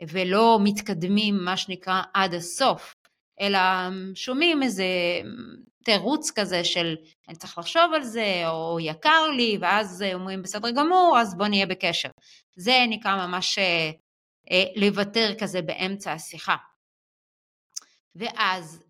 ולא 0.09 0.59
מתקדמים, 0.63 1.37
מה 1.45 1.57
שנקרא, 1.57 2.01
עד 2.13 2.33
הסוף, 2.33 2.95
אלא 3.41 3.59
שומעים 4.15 4.63
איזה 4.63 4.85
תירוץ 5.83 6.31
כזה 6.31 6.63
של 6.63 6.95
אני 7.29 7.35
צריך 7.35 7.57
לחשוב 7.57 7.93
על 7.95 8.03
זה, 8.03 8.43
או 8.47 8.77
יקר 8.79 9.27
לי, 9.37 9.57
ואז 9.61 10.05
אומרים 10.13 10.41
בסדר 10.41 10.71
גמור, 10.71 11.17
אז 11.19 11.37
בוא 11.37 11.47
נהיה 11.47 11.65
בקשר. 11.65 12.09
זה 12.55 12.85
נקרא 12.89 13.27
ממש 13.27 13.57
אה, 13.57 13.91
אה, 14.51 14.63
לוותר 14.75 15.33
כזה 15.39 15.61
באמצע 15.61 16.13
השיחה. 16.13 16.55
ואז 18.15 18.83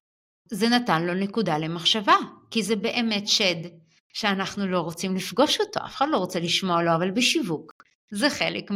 זה 0.46 0.70
נתן 0.70 1.04
לו 1.04 1.14
נקודה 1.14 1.58
למחשבה, 1.58 2.16
כי 2.52 2.64
זה 2.64 2.76
באמת 2.76 3.28
שד 3.28 3.70
שאנחנו 4.14 4.68
לא 4.68 4.80
רוצים 4.80 5.16
לפגוש 5.16 5.60
אותו, 5.60 5.80
אף 5.86 5.96
אחד 5.96 6.08
לא 6.10 6.18
רוצה 6.18 6.40
לשמוע 6.40 6.84
לו, 6.84 6.96
אבל 6.96 7.12
בשיווק 7.12 7.74
זה 8.12 8.30
חלק 8.30 8.72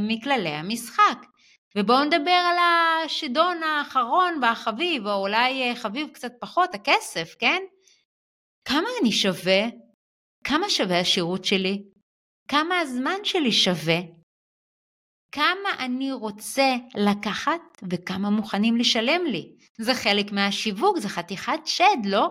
מכללי 0.00 0.48
המשחק. 0.48 1.26
ובואו 1.76 2.04
נדבר 2.04 2.30
על 2.30 2.56
השדון 3.04 3.62
האחרון 3.62 4.38
והחביב, 4.42 5.06
או 5.06 5.14
אולי 5.14 5.62
אה, 5.62 5.76
חביב 5.76 6.08
קצת 6.12 6.32
פחות, 6.40 6.74
הכסף, 6.74 7.34
כן? 7.38 7.62
כמה 8.64 8.88
אני 9.00 9.12
שווה? 9.12 9.62
כמה 10.44 10.70
שווה 10.70 11.00
השירות 11.00 11.44
שלי? 11.44 11.82
כמה 12.48 12.78
הזמן 12.78 13.24
שלי 13.24 13.52
שווה? 13.52 13.98
כמה 15.32 15.70
אני 15.78 16.12
רוצה 16.12 16.74
לקחת 16.94 17.60
וכמה 17.90 18.30
מוכנים 18.30 18.76
לשלם 18.76 19.24
לי. 19.26 19.52
זה 19.78 19.94
חלק 19.94 20.32
מהשיווק, 20.32 20.98
זה 20.98 21.08
חתיכת 21.08 21.60
שד, 21.66 21.96
לא? 22.04 22.28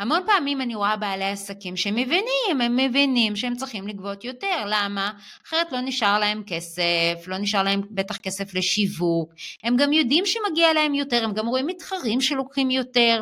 המון 0.00 0.22
פעמים 0.26 0.60
אני 0.60 0.74
רואה 0.74 0.96
בעלי 0.96 1.24
עסקים 1.24 1.76
שמבינים, 1.76 2.60
הם 2.60 2.76
מבינים 2.76 3.36
שהם 3.36 3.56
צריכים 3.56 3.88
לגבות 3.88 4.24
יותר, 4.24 4.64
למה? 4.66 5.12
אחרת 5.46 5.72
לא 5.72 5.80
נשאר 5.80 6.18
להם 6.18 6.42
כסף, 6.46 7.26
לא 7.26 7.38
נשאר 7.38 7.62
להם 7.62 7.80
בטח 7.90 8.16
כסף 8.16 8.54
לשיווק, 8.54 9.32
הם 9.64 9.76
גם 9.76 9.92
יודעים 9.92 10.24
שמגיע 10.26 10.72
להם 10.72 10.94
יותר, 10.94 11.24
הם 11.24 11.32
גם 11.32 11.46
רואים 11.46 11.66
מתחרים 11.66 12.20
שלוקחים 12.20 12.70
יותר, 12.70 13.20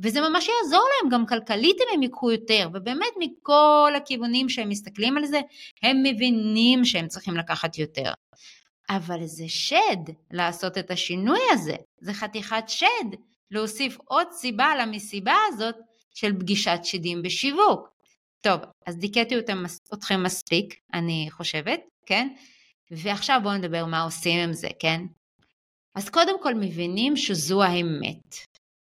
וזה 0.00 0.20
ממש 0.20 0.48
יעזור 0.48 0.84
להם 1.02 1.10
גם 1.10 1.26
כלכלית 1.26 1.76
אם 1.80 1.86
הם 1.94 2.02
ייקחו 2.02 2.30
יותר, 2.30 2.68
ובאמת 2.74 3.12
מכל 3.18 3.92
הכיוונים 3.96 4.48
שהם 4.48 4.68
מסתכלים 4.68 5.16
על 5.16 5.26
זה, 5.26 5.40
הם 5.82 6.02
מבינים 6.02 6.84
שהם 6.84 7.08
צריכים 7.08 7.36
לקחת 7.36 7.78
יותר. 7.78 8.12
אבל 8.90 9.26
זה 9.26 9.44
שד 9.48 10.12
לעשות 10.30 10.78
את 10.78 10.90
השינוי 10.90 11.40
הזה, 11.52 11.76
זה 12.00 12.12
חתיכת 12.12 12.64
שד 12.66 13.16
להוסיף 13.50 13.98
עוד 14.04 14.26
סיבה 14.32 14.76
למסיבה 14.76 15.36
הזאת 15.48 15.74
של 16.14 16.40
פגישת 16.40 16.80
שדים 16.82 17.22
בשיווק. 17.22 17.88
טוב, 18.40 18.60
אז 18.86 18.96
דיכאתי 18.98 19.34
אתכם, 19.92 20.22
מספיק, 20.22 20.74
אני 20.94 21.28
חושבת, 21.30 21.80
כן? 22.06 22.28
ועכשיו 22.90 23.40
בואו 23.42 23.54
נדבר 23.54 23.84
מה 23.84 24.02
עושים 24.02 24.40
עם 24.40 24.52
זה, 24.52 24.68
כן? 24.78 25.00
אז 25.94 26.08
קודם 26.08 26.42
כל 26.42 26.54
מבינים 26.54 27.16
שזו 27.16 27.62
האמת. 27.62 28.36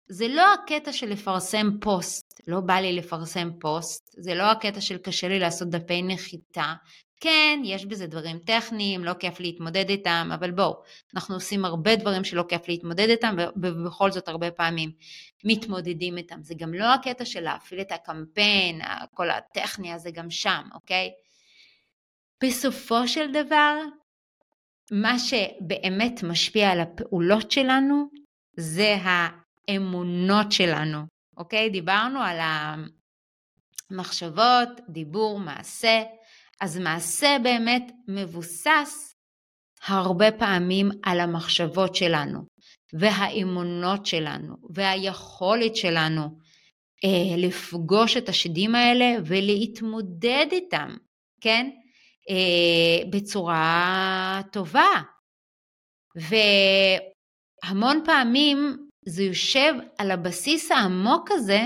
זה 0.09 0.29
לא 0.29 0.55
הקטע 0.55 0.93
של 0.93 1.07
לפרסם 1.07 1.67
פוסט, 1.81 2.41
לא 2.47 2.61
בא 2.61 2.75
לי 2.75 2.93
לפרסם 2.93 3.51
פוסט, 3.61 4.15
זה 4.19 4.35
לא 4.35 4.43
הקטע 4.43 4.81
של 4.81 4.99
קשה 4.99 5.29
לי 5.29 5.39
לעשות 5.39 5.69
דפי 5.69 6.03
נחיתה, 6.03 6.75
כן, 7.21 7.61
יש 7.65 7.87
בזה 7.87 8.07
דברים 8.07 8.39
טכניים, 8.39 9.05
לא 9.05 9.13
כיף 9.15 9.41
להתמודד 9.41 9.89
איתם, 9.89 10.31
אבל 10.35 10.51
בואו, 10.51 10.83
אנחנו 11.15 11.35
עושים 11.35 11.65
הרבה 11.65 11.97
דברים 11.97 12.25
שלא 12.25 12.45
כיף 12.49 12.69
להתמודד 12.69 13.09
איתם, 13.09 13.37
ובכל 13.57 14.11
זאת 14.11 14.29
הרבה 14.29 14.51
פעמים 14.51 14.93
מתמודדים 15.45 16.17
איתם. 16.17 16.43
זה 16.43 16.55
גם 16.59 16.75
לא 16.75 16.95
הקטע 16.95 17.25
של 17.25 17.41
להפעיל 17.41 17.81
את 17.81 17.93
הקמפיין, 17.93 18.81
כל 19.15 19.31
הטכני 19.31 19.93
הזה 19.93 20.11
גם 20.11 20.31
שם, 20.31 20.63
אוקיי? 20.75 21.11
בסופו 22.45 23.09
של 23.09 23.33
דבר, 23.33 23.79
מה 24.91 25.19
שבאמת 25.19 26.23
משפיע 26.23 26.71
על 26.71 26.81
הפעולות 26.81 27.51
שלנו, 27.51 28.09
זה 28.57 28.97
האמונות 29.03 30.53
שלנו, 30.53 30.99
אוקיי? 31.37 31.71
דיברנו 31.71 32.21
על 32.21 32.39
המחשבות, 33.91 34.69
דיבור, 34.89 35.41
מעשה. 35.41 36.03
אז 36.61 36.79
מעשה 36.79 37.37
באמת 37.43 37.93
מבוסס 38.09 39.15
הרבה 39.87 40.33
פעמים 40.33 40.91
על 41.03 41.21
המחשבות 41.21 41.95
שלנו 41.95 42.41
והאמונות 42.93 44.07
שלנו 44.07 44.55
והיכולת 44.75 45.77
שלנו 45.77 46.23
אה, 47.05 47.37
לפגוש 47.37 48.17
את 48.17 48.29
השדים 48.29 48.75
האלה 48.75 49.17
ולהתמודד 49.27 50.47
איתם, 50.53 50.97
כן? 51.41 51.71
אה, 52.31 53.11
בצורה 53.11 54.41
טובה. 54.53 55.03
והמון 57.65 58.03
פעמים 58.05 58.77
זה 59.09 59.23
יושב 59.23 59.75
על 59.99 60.11
הבסיס 60.11 60.71
העמוק 60.71 61.31
הזה 61.31 61.61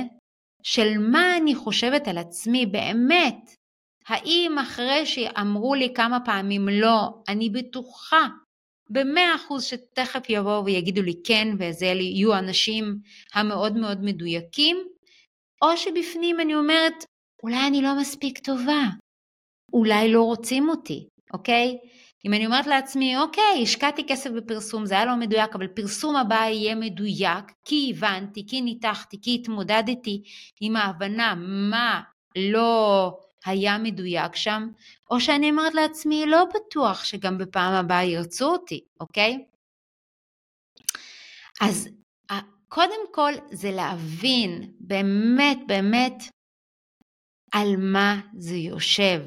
של 0.63 0.99
מה 0.99 1.37
אני 1.37 1.55
חושבת 1.55 2.09
על 2.09 2.19
עצמי 2.19 2.67
באמת, 2.67 3.55
האם 4.11 4.59
אחרי 4.59 5.07
שאמרו 5.07 5.75
לי 5.75 5.95
כמה 5.95 6.19
פעמים 6.25 6.69
לא, 6.69 7.09
אני 7.29 7.51
בטוחה 7.51 8.29
במאה 8.91 9.35
אחוז 9.35 9.65
שתכף 9.65 10.23
יבואו 10.29 10.65
ויגידו 10.65 11.03
לי 11.03 11.15
כן, 11.25 11.49
וזה 11.59 11.87
יהיו 11.87 12.35
האנשים 12.35 12.99
המאוד 13.35 13.77
מאוד 13.77 14.05
מדויקים, 14.05 14.77
או 15.63 15.77
שבפנים 15.77 16.41
אני 16.41 16.55
אומרת, 16.55 17.05
אולי 17.43 17.67
אני 17.67 17.83
לא 17.83 18.01
מספיק 18.01 18.39
טובה, 18.39 18.83
אולי 19.73 20.13
לא 20.13 20.23
רוצים 20.23 20.69
אותי, 20.69 21.09
אוקיי? 21.33 21.79
אם 22.27 22.35
אני 22.35 22.47
אומרת 22.47 22.67
לעצמי, 22.67 23.19
אוקיי, 23.19 23.63
השקעתי 23.63 24.07
כסף 24.09 24.31
בפרסום, 24.31 24.87
זה 24.87 24.95
היה 24.95 25.05
לא 25.05 25.17
מדויק, 25.17 25.55
אבל 25.55 25.67
פרסום 25.67 26.17
הבא 26.17 26.35
יהיה 26.35 26.75
מדויק, 26.75 27.45
כי 27.65 27.93
הבנתי, 27.97 28.47
כי 28.47 28.61
ניתחתי, 28.61 29.21
כי 29.23 29.35
התמודדתי 29.35 30.23
עם 30.61 30.77
ההבנה 30.77 31.35
מה 31.71 32.01
לא 32.37 33.13
היה 33.45 33.79
מדויק 33.79 34.37
שם, 34.37 34.69
או 35.11 35.21
שאני 35.21 35.51
אומרת 35.51 35.75
לעצמי, 35.75 36.27
לא 36.27 36.45
בטוח 36.55 37.05
שגם 37.05 37.39
בפעם 37.39 37.73
הבאה 37.73 38.05
ירצו 38.05 38.53
אותי, 38.53 38.85
אוקיי? 39.01 39.45
אז 41.61 41.89
קודם 42.69 43.13
כל 43.13 43.33
זה 43.53 43.71
להבין 43.71 44.73
באמת 44.81 45.59
באמת 45.67 46.23
על 47.53 47.77
מה 47.77 48.21
זה 48.37 48.55
יושב, 48.55 49.21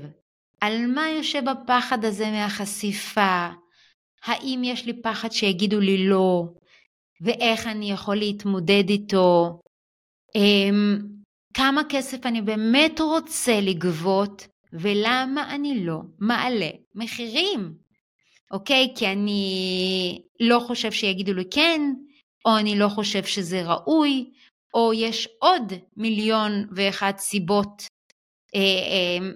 על 0.61 0.87
מה 0.95 1.09
יושב 1.09 1.43
הפחד 1.47 2.05
הזה 2.05 2.31
מהחשיפה, 2.31 3.47
האם 4.23 4.61
יש 4.63 4.85
לי 4.85 5.01
פחד 5.01 5.31
שיגידו 5.31 5.79
לי 5.79 6.07
לא, 6.07 6.43
ואיך 7.21 7.67
אני 7.67 7.91
יכול 7.91 8.15
להתמודד 8.15 8.89
איתו, 8.89 9.59
אמ, 10.35 10.99
כמה 11.53 11.81
כסף 11.89 12.25
אני 12.25 12.41
באמת 12.41 12.99
רוצה 12.99 13.61
לגבות 13.61 14.47
ולמה 14.73 15.55
אני 15.55 15.85
לא 15.85 15.99
מעלה 16.19 16.69
מחירים, 16.95 17.73
אוקיי? 18.51 18.93
כי 18.95 19.07
אני 19.07 20.21
לא 20.39 20.59
חושב 20.59 20.91
שיגידו 20.91 21.33
לי 21.33 21.43
כן, 21.51 21.81
או 22.45 22.57
אני 22.57 22.79
לא 22.79 22.87
חושב 22.87 23.23
שזה 23.23 23.63
ראוי, 23.65 24.31
או 24.73 24.93
יש 24.93 25.27
עוד 25.39 25.73
מיליון 25.97 26.51
ואחת 26.75 27.17
סיבות 27.17 27.83
אה, 28.55 28.59
אה, 28.59 29.29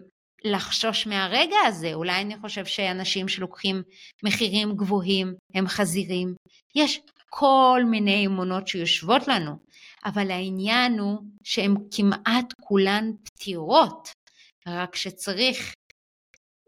לחשוש 0.44 1.08
מהרגע 1.08 1.58
הזה. 1.68 1.94
אולי 1.94 2.22
אני 2.22 2.38
חושב 2.38 2.66
שאנשים 2.66 3.28
שלוקחים 3.28 3.82
מחירים 4.24 4.76
גבוהים 4.76 5.34
הם 5.54 5.68
חזירים. 5.68 6.36
יש 6.76 7.00
כל 7.30 7.82
מיני 7.92 8.26
אמונות 8.26 8.68
שיושבות 8.68 9.28
לנו. 9.28 9.67
אבל 10.06 10.32
העניין 10.32 11.00
הוא 11.00 11.20
שהן 11.44 11.76
כמעט 11.92 12.54
כולן 12.62 13.12
פתירות, 13.24 14.10
רק 14.68 14.96
שצריך 14.96 15.74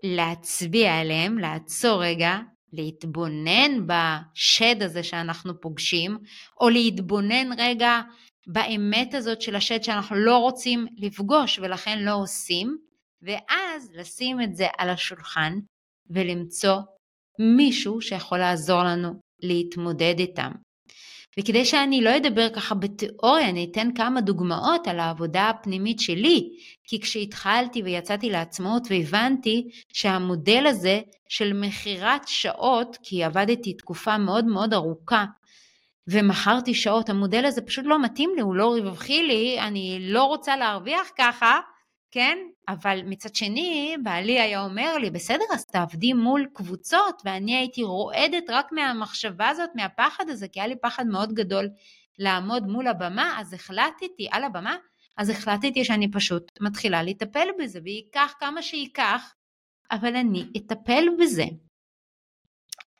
להצביע 0.03 0.99
עליהן, 0.99 1.37
לעצור 1.37 2.03
רגע 2.03 2.37
להתבונן 2.73 3.87
בשד 3.87 4.81
הזה 4.81 5.03
שאנחנו 5.03 5.61
פוגשים, 5.61 6.17
או 6.61 6.69
להתבונן 6.69 7.59
רגע 7.59 8.01
באמת 8.47 9.13
הזאת 9.13 9.41
של 9.41 9.55
השד 9.55 9.83
שאנחנו 9.83 10.15
לא 10.15 10.37
רוצים 10.37 10.85
לפגוש 10.97 11.59
ולכן 11.59 11.99
לא 11.99 12.15
עושים, 12.15 12.77
ואז 13.21 13.91
לשים 13.93 14.41
את 14.41 14.55
זה 14.55 14.67
על 14.77 14.89
השולחן 14.89 15.53
ולמצוא 16.09 16.77
מישהו 17.57 18.01
שיכול 18.01 18.37
לעזור 18.37 18.83
לנו 18.83 19.19
להתמודד 19.41 20.15
איתם. 20.19 20.51
וכדי 21.39 21.65
שאני 21.65 22.01
לא 22.01 22.17
אדבר 22.17 22.49
ככה 22.49 22.75
בתיאוריה, 22.75 23.49
אני 23.49 23.67
אתן 23.71 23.93
כמה 23.95 24.21
דוגמאות 24.21 24.87
על 24.87 24.99
העבודה 24.99 25.49
הפנימית 25.49 25.99
שלי, 25.99 26.49
כי 26.83 26.99
כשהתחלתי 27.01 27.81
ויצאתי 27.83 28.29
לעצמאות 28.29 28.87
והבנתי 28.89 29.69
שהמודל 29.93 30.65
הזה 30.67 31.01
של 31.29 31.53
מכירת 31.53 32.27
שעות, 32.27 32.97
כי 33.03 33.23
עבדתי 33.23 33.73
תקופה 33.73 34.17
מאוד 34.17 34.45
מאוד 34.45 34.73
ארוכה 34.73 35.25
ומכרתי 36.07 36.73
שעות, 36.73 37.09
המודל 37.09 37.45
הזה 37.45 37.61
פשוט 37.61 37.85
לא 37.85 38.01
מתאים 38.01 38.31
לי, 38.35 38.41
הוא 38.41 38.55
לא 38.55 38.75
רווחי 38.77 39.23
לי, 39.23 39.59
אני 39.59 39.97
לא 40.01 40.23
רוצה 40.23 40.55
להרוויח 40.57 41.09
ככה, 41.17 41.59
כן? 42.11 42.37
אבל 42.67 42.99
מצד 43.05 43.35
שני, 43.35 43.97
בעלי 44.03 44.39
היה 44.39 44.63
אומר 44.63 44.97
לי, 44.97 45.09
בסדר, 45.09 45.43
אז 45.53 45.65
תעבדי 45.65 46.13
מול 46.13 46.47
קבוצות, 46.53 47.21
ואני 47.25 47.55
הייתי 47.55 47.83
רועדת 47.83 48.49
רק 48.49 48.71
מהמחשבה 48.71 49.49
הזאת, 49.49 49.69
מהפחד 49.75 50.29
הזה, 50.29 50.47
כי 50.47 50.59
היה 50.59 50.67
לי 50.67 50.75
פחד 50.81 51.07
מאוד 51.07 51.33
גדול 51.33 51.69
לעמוד 52.19 52.67
מול 52.67 52.87
הבמה, 52.87 53.39
אז 53.39 53.53
החלטתי, 53.53 54.27
על 54.31 54.43
הבמה, 54.43 54.75
אז 55.17 55.29
החלטתי 55.29 55.85
שאני 55.85 56.11
פשוט 56.11 56.51
מתחילה 56.61 57.03
לטפל 57.03 57.47
בזה, 57.59 57.79
וייקח 57.83 58.33
כמה 58.39 58.61
שייקח, 58.61 59.33
אבל 59.91 60.15
אני 60.15 60.45
אטפל 60.57 61.05
בזה. 61.19 61.45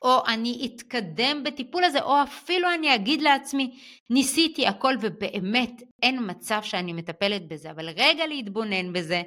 או 0.02 0.26
אני 0.26 0.66
אתקדם 0.66 1.44
בטיפול 1.44 1.84
הזה, 1.84 2.02
או 2.02 2.22
אפילו 2.22 2.68
אני 2.74 2.94
אגיד 2.94 3.22
לעצמי, 3.22 3.78
ניסיתי 4.10 4.66
הכל 4.66 4.94
ובאמת 5.00 5.82
אין 6.02 6.30
מצב 6.30 6.60
שאני 6.62 6.92
מטפלת 6.92 7.48
בזה, 7.48 7.70
אבל 7.70 7.88
רגע 7.88 8.26
להתבונן 8.26 8.92
בזה, 8.92 9.22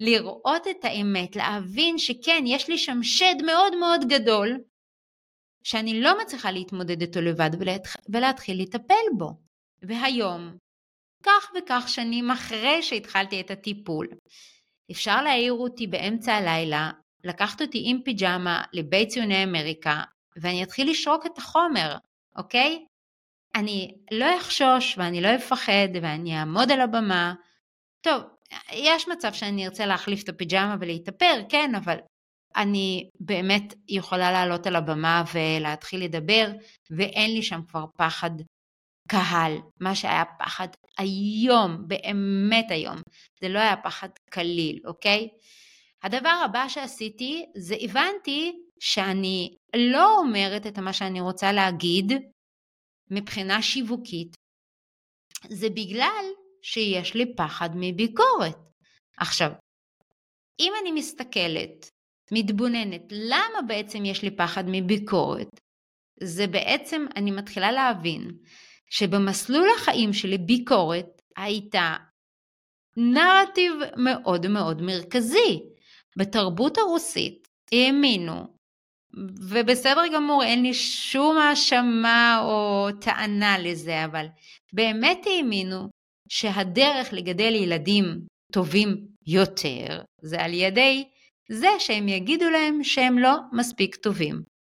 לראות 0.00 0.66
את 0.70 0.84
האמת, 0.84 1.36
להבין 1.36 1.98
שכן, 1.98 2.44
יש 2.46 2.68
לי 2.68 2.78
שם 2.78 2.98
שד 3.02 3.34
מאוד 3.46 3.76
מאוד 3.76 4.00
גדול, 4.08 4.58
שאני 5.64 6.00
לא 6.00 6.22
מצליחה 6.22 6.50
להתמודד 6.50 7.00
איתו 7.00 7.20
לבד 7.20 7.50
ולהתחיל 8.08 8.62
לטפל 8.62 8.94
בו. 9.18 9.30
והיום, 9.82 10.56
כך 11.22 11.52
וכך 11.56 11.84
שנים 11.88 12.30
אחרי 12.30 12.82
שהתחלתי 12.82 13.40
את 13.40 13.50
הטיפול, 13.50 14.08
אפשר 14.90 15.22
להעיר 15.22 15.52
אותי 15.52 15.86
באמצע 15.86 16.34
הלילה 16.34 16.90
לקחת 17.26 17.62
אותי 17.62 17.82
עם 17.84 18.00
פיג'מה 18.04 18.62
לבית 18.72 19.08
ציוני 19.08 19.44
אמריקה, 19.44 20.02
ואני 20.36 20.62
אתחיל 20.62 20.90
לשרוק 20.90 21.26
את 21.26 21.38
החומר, 21.38 21.96
אוקיי? 22.36 22.86
אני 23.54 23.94
לא 24.10 24.36
אחשוש 24.40 24.98
ואני 24.98 25.20
לא 25.20 25.34
אפחד 25.36 25.88
ואני 26.02 26.38
אעמוד 26.38 26.72
על 26.72 26.80
הבמה. 26.80 27.34
טוב, 28.00 28.22
יש 28.72 29.08
מצב 29.08 29.32
שאני 29.32 29.66
ארצה 29.66 29.86
להחליף 29.86 30.22
את 30.22 30.28
הפיג'מה 30.28 30.76
ולהתאפר, 30.80 31.40
כן, 31.48 31.74
אבל 31.74 31.96
אני 32.56 33.08
באמת 33.20 33.74
יכולה 33.88 34.32
לעלות 34.32 34.66
על 34.66 34.76
הבמה 34.76 35.24
ולהתחיל 35.34 36.04
לדבר, 36.04 36.46
ואין 36.90 37.34
לי 37.34 37.42
שם 37.42 37.60
כבר 37.68 37.84
פחד 37.96 38.30
קהל, 39.08 39.56
מה 39.80 39.94
שהיה 39.94 40.24
פחד 40.38 40.68
היום, 40.98 41.88
באמת 41.88 42.70
היום, 42.70 42.96
זה 43.40 43.48
לא 43.48 43.58
היה 43.58 43.76
פחד 43.76 44.08
קליל, 44.30 44.80
אוקיי? 44.84 45.28
הדבר 46.06 46.42
הבא 46.44 46.68
שעשיתי 46.68 47.46
זה 47.56 47.74
הבנתי 47.80 48.52
שאני 48.80 49.56
לא 49.76 50.18
אומרת 50.18 50.66
את 50.66 50.78
מה 50.78 50.92
שאני 50.92 51.20
רוצה 51.20 51.52
להגיד 51.52 52.12
מבחינה 53.10 53.62
שיווקית, 53.62 54.36
זה 55.48 55.70
בגלל 55.70 56.24
שיש 56.62 57.14
לי 57.14 57.36
פחד 57.36 57.70
מביקורת. 57.74 58.56
עכשיו, 59.18 59.50
אם 60.60 60.72
אני 60.82 60.92
מסתכלת, 60.92 61.90
מתבוננת, 62.32 63.02
למה 63.10 63.62
בעצם 63.68 64.04
יש 64.04 64.22
לי 64.22 64.36
פחד 64.36 64.64
מביקורת? 64.66 65.48
זה 66.22 66.46
בעצם, 66.46 67.06
אני 67.16 67.30
מתחילה 67.30 67.72
להבין 67.72 68.30
שבמסלול 68.90 69.68
החיים 69.76 70.12
שלי 70.12 70.38
ביקורת 70.38 71.22
הייתה 71.36 71.96
נרטיב 72.96 73.72
מאוד 73.96 74.46
מאוד 74.46 74.82
מרכזי. 74.82 75.75
בתרבות 76.16 76.78
הרוסית 76.78 77.48
האמינו, 77.72 78.56
ובסדר 79.50 80.02
גמור, 80.14 80.42
אין 80.42 80.62
לי 80.62 80.74
שום 80.74 81.38
האשמה 81.38 82.40
או 82.44 82.88
טענה 83.00 83.58
לזה, 83.58 84.04
אבל 84.04 84.26
באמת 84.72 85.26
האמינו 85.26 85.88
שהדרך 86.28 87.12
לגדל 87.12 87.54
ילדים 87.54 88.04
טובים 88.52 89.06
יותר 89.26 90.02
זה 90.22 90.40
על 90.40 90.54
ידי 90.54 91.04
זה 91.50 91.68
שהם 91.78 92.08
יגידו 92.08 92.50
להם 92.50 92.84
שהם 92.84 93.18
לא 93.18 93.34
מספיק 93.52 93.96
טובים. 93.96 94.55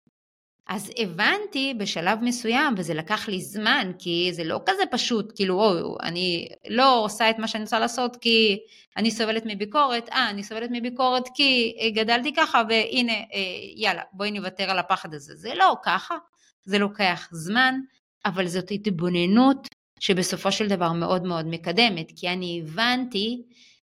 אז 0.68 0.92
הבנתי 0.98 1.74
בשלב 1.78 2.20
מסוים, 2.22 2.74
וזה 2.78 2.94
לקח 2.94 3.28
לי 3.28 3.42
זמן, 3.42 3.92
כי 4.00 4.30
זה 4.34 4.44
לא 4.44 4.60
כזה 4.66 4.84
פשוט, 4.92 5.32
כאילו, 5.36 5.64
או, 5.64 5.98
אני 6.04 6.48
לא 6.70 7.04
עושה 7.04 7.30
את 7.30 7.40
מה 7.40 7.48
שאני 7.48 7.64
רוצה 7.64 7.80
לעשות 7.80 8.16
כי 8.16 8.60
אני 8.98 9.12
סובלת 9.12 9.44
מביקורת, 9.46 10.10
אה, 10.10 10.30
אני 10.30 10.44
סובלת 10.44 10.70
מביקורת 10.74 11.24
כי 11.36 11.78
גדלתי 11.96 12.34
ככה, 12.34 12.62
והנה, 12.70 13.14
אה, 13.14 13.28
יאללה, 13.76 14.02
בואי 14.14 14.32
נוותר 14.32 14.70
על 14.70 14.80
הפחד 14.80 15.14
הזה. 15.14 15.36
זה 15.36 15.56
לא 15.56 15.76
ככה, 15.84 16.16
זה 16.64 16.80
לוקח 16.80 17.28
זמן, 17.32 17.80
אבל 18.26 18.48
זאת 18.48 18.72
התבוננות 18.72 19.68
שבסופו 20.00 20.52
של 20.52 20.68
דבר 20.68 20.92
מאוד 20.92 21.24
מאוד 21.24 21.48
מקדמת, 21.48 22.12
כי 22.16 22.30
אני 22.30 22.62
הבנתי 22.64 23.42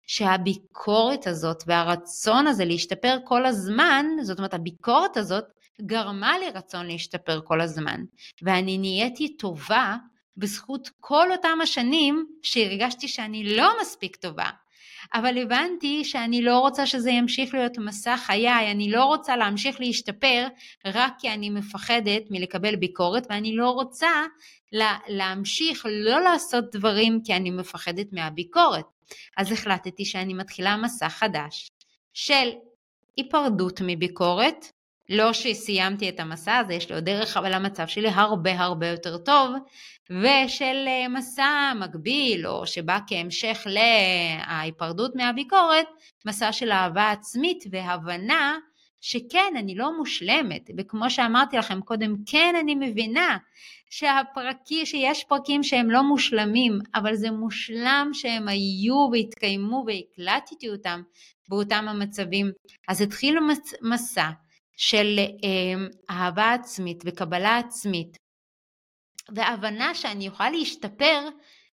שהביקורת 0.06 1.26
הזאת 1.26 1.62
והרצון 1.66 2.46
הזה 2.46 2.64
להשתפר 2.64 3.16
כל 3.24 3.46
הזמן, 3.46 4.06
זאת 4.22 4.38
אומרת 4.38 4.54
הביקורת 4.54 5.16
הזאת 5.16 5.44
גרמה 5.80 6.38
לי 6.38 6.50
רצון 6.50 6.86
להשתפר 6.86 7.40
כל 7.44 7.60
הזמן, 7.60 8.04
ואני 8.42 8.78
נהייתי 8.78 9.36
טובה 9.36 9.96
בזכות 10.36 10.90
כל 11.00 11.32
אותם 11.32 11.58
השנים 11.62 12.26
שהרגשתי 12.42 13.08
שאני 13.08 13.56
לא 13.56 13.72
מספיק 13.80 14.16
טובה. 14.16 14.50
אבל 15.14 15.38
הבנתי 15.38 16.04
שאני 16.04 16.42
לא 16.42 16.58
רוצה 16.58 16.86
שזה 16.86 17.10
ימשיך 17.10 17.54
להיות 17.54 17.78
מסע 17.78 18.16
חיי, 18.16 18.70
אני 18.70 18.90
לא 18.90 19.04
רוצה 19.04 19.36
להמשיך 19.36 19.80
להשתפר 19.80 20.46
רק 20.84 21.12
כי 21.18 21.30
אני 21.30 21.50
מפחדת 21.50 22.22
מלקבל 22.30 22.76
ביקורת, 22.76 23.26
ואני 23.30 23.56
לא 23.56 23.70
רוצה 23.70 24.10
לה, 24.72 24.98
להמשיך 25.08 25.86
לא 25.88 26.20
לעשות 26.20 26.64
דברים 26.76 27.20
כי 27.24 27.34
אני 27.36 27.50
מפחדת 27.50 28.06
מהביקורת. 28.12 28.84
אז 29.36 29.52
החלטתי 29.52 30.04
שאני 30.04 30.34
מתחילה 30.34 30.76
מסע 30.76 31.08
חדש 31.08 31.70
של 32.14 32.50
היפרדות 33.16 33.80
מביקורת, 33.84 34.66
לא 35.10 35.32
שסיימתי 35.32 36.08
את 36.08 36.20
המסע 36.20 36.56
הזה, 36.56 36.74
יש 36.74 36.88
לי 36.88 36.94
עוד 36.94 37.04
דרך, 37.04 37.36
אבל 37.36 37.52
המצב 37.52 37.86
שלי 37.86 38.08
הרבה 38.08 38.60
הרבה 38.60 38.86
יותר 38.86 39.18
טוב, 39.18 39.54
ושל 40.10 40.84
אה, 40.86 41.08
מסע 41.08 41.72
מקביל, 41.76 42.46
או 42.46 42.66
שבא 42.66 42.98
כהמשך 43.06 43.66
להיפרדות 43.66 45.16
מהביקורת, 45.16 45.86
מסע 46.26 46.52
של 46.52 46.72
אהבה 46.72 47.10
עצמית 47.10 47.64
והבנה 47.70 48.58
שכן, 49.00 49.54
אני 49.58 49.74
לא 49.74 49.98
מושלמת, 49.98 50.70
וכמו 50.78 51.10
שאמרתי 51.10 51.56
לכם 51.56 51.80
קודם, 51.80 52.14
כן, 52.26 52.54
אני 52.60 52.74
מבינה 52.74 53.36
שהפרקים, 53.90 54.86
שיש 54.86 55.24
פרקים 55.24 55.62
שהם 55.62 55.90
לא 55.90 56.02
מושלמים, 56.02 56.78
אבל 56.94 57.14
זה 57.14 57.30
מושלם 57.30 58.10
שהם 58.12 58.48
היו 58.48 59.08
והתקיימו 59.12 59.84
והקלטתי 59.86 60.68
אותם 60.68 61.02
באותם 61.48 61.88
המצבים. 61.88 62.50
אז 62.88 63.00
התחיל 63.00 63.38
מסע 63.82 64.30
של 64.80 65.18
אה, 65.18 65.86
אהבה 66.10 66.52
עצמית 66.52 67.02
וקבלה 67.06 67.58
עצמית, 67.58 68.16
והבנה 69.34 69.94
שאני 69.94 70.26
יכולה 70.26 70.50
להשתפר 70.50 71.28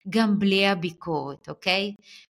גם 0.10 0.40
בלי 0.40 0.68
הביקורת, 0.68 1.50
אוקיי? 1.50 1.94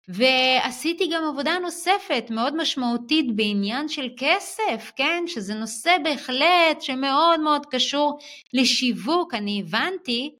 ועשיתי 0.09 1.09
גם 1.12 1.24
עבודה 1.24 1.59
נוספת 1.59 2.24
מאוד 2.31 2.57
משמעותית 2.57 3.37
בעניין 3.37 3.88
של 3.88 4.09
כסף, 4.16 4.92
כן? 4.96 5.24
שזה 5.26 5.55
נושא 5.55 5.96
בהחלט 6.05 6.81
שמאוד 6.81 7.40
מאוד 7.40 7.66
קשור 7.66 8.18
לשיווק. 8.52 9.35
אני 9.35 9.62
הבנתי 9.66 10.35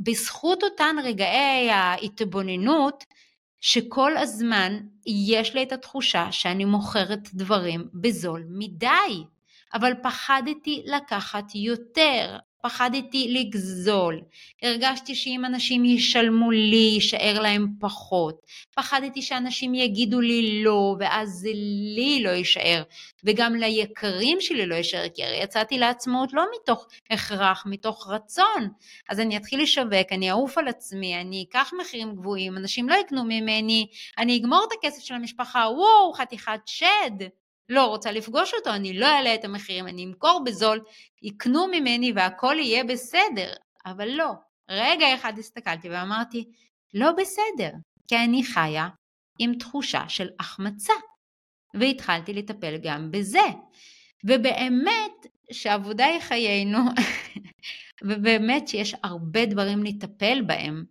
בזכות 0.00 0.62
אותן 0.62 0.96
רגעי 1.04 1.70
ההתבוננות, 1.70 3.04
שכל 3.60 4.16
הזמן 4.16 4.78
יש 5.06 5.54
לי 5.54 5.62
את 5.62 5.72
התחושה 5.72 6.32
שאני 6.32 6.64
מוכרת 6.64 7.34
דברים 7.34 7.88
בזול 7.94 8.44
מדי. 8.48 9.24
אבל 9.74 9.92
פחדתי 10.02 10.82
לקחת 10.86 11.54
יותר, 11.54 12.38
פחדתי 12.62 13.28
לגזול, 13.30 14.20
הרגשתי 14.62 15.14
שאם 15.14 15.44
אנשים 15.44 15.84
ישלמו 15.84 16.50
לי, 16.50 16.90
יישאר 16.94 17.40
להם 17.40 17.66
פחות, 17.80 18.40
פחדתי 18.76 19.22
שאנשים 19.22 19.74
יגידו 19.74 20.20
לי 20.20 20.62
לא, 20.64 20.96
ואז 21.00 21.48
לי 21.94 22.22
לא 22.22 22.30
יישאר, 22.30 22.82
וגם 23.24 23.54
ליקרים 23.54 24.40
שלי 24.40 24.66
לא 24.66 24.74
יישאר, 24.74 25.08
כי 25.14 25.24
הרי 25.24 25.36
יצאתי 25.36 25.78
לעצמאות 25.78 26.32
לא 26.32 26.44
מתוך 26.60 26.86
הכרח, 27.10 27.64
מתוך 27.66 28.10
רצון. 28.10 28.68
אז 29.08 29.20
אני 29.20 29.36
אתחיל 29.36 29.62
לשווק, 29.62 30.12
אני 30.12 30.30
אעוף 30.30 30.58
על 30.58 30.68
עצמי, 30.68 31.20
אני 31.20 31.44
אקח 31.48 31.70
מחירים 31.80 32.14
גבוהים, 32.14 32.56
אנשים 32.56 32.88
לא 32.88 32.94
יקנו 32.94 33.24
ממני, 33.24 33.86
אני 34.18 34.36
אגמור 34.36 34.64
את 34.68 34.78
הכסף 34.78 35.04
של 35.04 35.14
המשפחה, 35.14 35.58
וואו, 35.58 36.12
חתיכת 36.12 36.60
שד. 36.66 37.28
לא 37.68 37.86
רוצה 37.86 38.12
לפגוש 38.12 38.54
אותו, 38.54 38.70
אני 38.70 38.98
לא 38.98 39.06
אעלה 39.06 39.34
את 39.34 39.44
המחירים, 39.44 39.88
אני 39.88 40.04
אמכור 40.04 40.42
בזול, 40.44 40.80
יקנו 41.22 41.66
ממני 41.66 42.12
והכל 42.16 42.56
יהיה 42.58 42.84
בסדר. 42.84 43.52
אבל 43.86 44.08
לא. 44.08 44.32
רגע 44.70 45.14
אחד 45.14 45.38
הסתכלתי 45.38 45.88
ואמרתי, 45.90 46.44
לא 46.94 47.12
בסדר, 47.12 47.70
כי 48.08 48.16
אני 48.16 48.44
חיה 48.44 48.88
עם 49.38 49.54
תחושה 49.58 50.08
של 50.08 50.28
החמצה. 50.40 50.92
והתחלתי 51.74 52.32
לטפל 52.32 52.76
גם 52.82 53.10
בזה. 53.10 53.48
ובאמת 54.24 55.26
שעבודה 55.52 56.06
היא 56.06 56.20
חיינו, 56.20 56.78
ובאמת 58.04 58.68
שיש 58.68 58.94
הרבה 59.02 59.46
דברים 59.46 59.82
לטפל 59.84 60.42
בהם, 60.46 60.84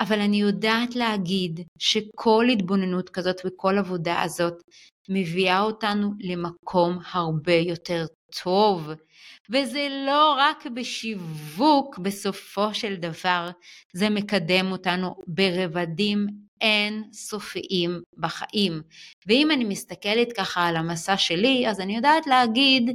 אבל 0.00 0.20
אני 0.20 0.40
יודעת 0.40 0.96
להגיד 0.96 1.60
שכל 1.78 2.46
התבוננות 2.52 3.10
כזאת 3.10 3.40
וכל 3.44 3.78
עבודה 3.78 4.22
הזאת 4.22 4.62
מביאה 5.08 5.60
אותנו 5.60 6.12
למקום 6.20 6.98
הרבה 7.12 7.54
יותר 7.54 8.06
טוב. 8.42 8.90
וזה 9.50 9.88
לא 10.06 10.34
רק 10.38 10.66
בשיווק 10.66 11.98
בסופו 11.98 12.74
של 12.74 12.94
דבר, 12.94 13.50
זה 13.92 14.10
מקדם 14.10 14.72
אותנו 14.72 15.14
ברבדים 15.26 16.26
אין 16.60 17.04
סופיים 17.12 18.00
בחיים. 18.18 18.82
ואם 19.26 19.50
אני 19.50 19.64
מסתכלת 19.64 20.32
ככה 20.36 20.66
על 20.66 20.76
המסע 20.76 21.16
שלי, 21.16 21.68
אז 21.68 21.80
אני 21.80 21.96
יודעת 21.96 22.26
להגיד 22.26 22.90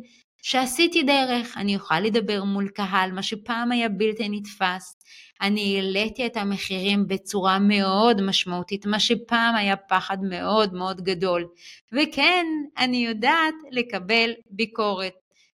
שעשיתי 0.47 1.03
דרך, 1.03 1.57
אני 1.57 1.75
אוכל 1.75 1.99
לדבר 1.99 2.43
מול 2.43 2.69
קהל, 2.69 3.11
מה 3.11 3.23
שפעם 3.23 3.71
היה 3.71 3.89
בלתי 3.89 4.29
נתפס. 4.29 4.97
אני 5.41 5.75
העליתי 5.75 6.25
את 6.25 6.37
המחירים 6.37 7.07
בצורה 7.07 7.59
מאוד 7.59 8.21
משמעותית, 8.21 8.85
מה 8.85 8.99
שפעם 8.99 9.55
היה 9.55 9.75
פחד 9.75 10.17
מאוד 10.21 10.73
מאוד 10.73 11.01
גדול. 11.01 11.47
וכן, 11.93 12.45
אני 12.77 13.05
יודעת 13.05 13.53
לקבל 13.71 14.33
ביקורת, 14.49 15.13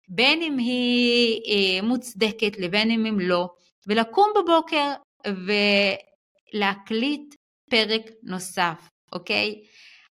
בין 0.08 0.42
אם 0.42 0.58
היא 0.58 1.40
אה, 1.46 1.82
מוצדקת 1.86 2.58
לבין 2.58 2.90
אם 2.90 3.06
הם 3.06 3.20
לא, 3.20 3.48
ולקום 3.86 4.32
בבוקר 4.36 4.92
ולהקליט 6.54 7.34
פרק 7.70 8.02
נוסף, 8.22 8.88
אוקיי? 9.12 9.54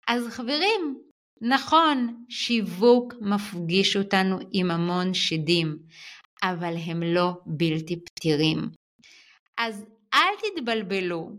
אז 0.08 0.28
חברים, 0.28 1.09
נכון, 1.40 2.24
שיווק 2.28 3.14
מפגיש 3.20 3.96
אותנו 3.96 4.38
עם 4.52 4.70
המון 4.70 5.14
שדים, 5.14 5.78
אבל 6.42 6.74
הם 6.86 7.02
לא 7.02 7.32
בלתי 7.46 8.04
פתירים. 8.04 8.58
אז 9.58 9.84
אל 10.14 10.34
תתבלבלו, 10.42 11.30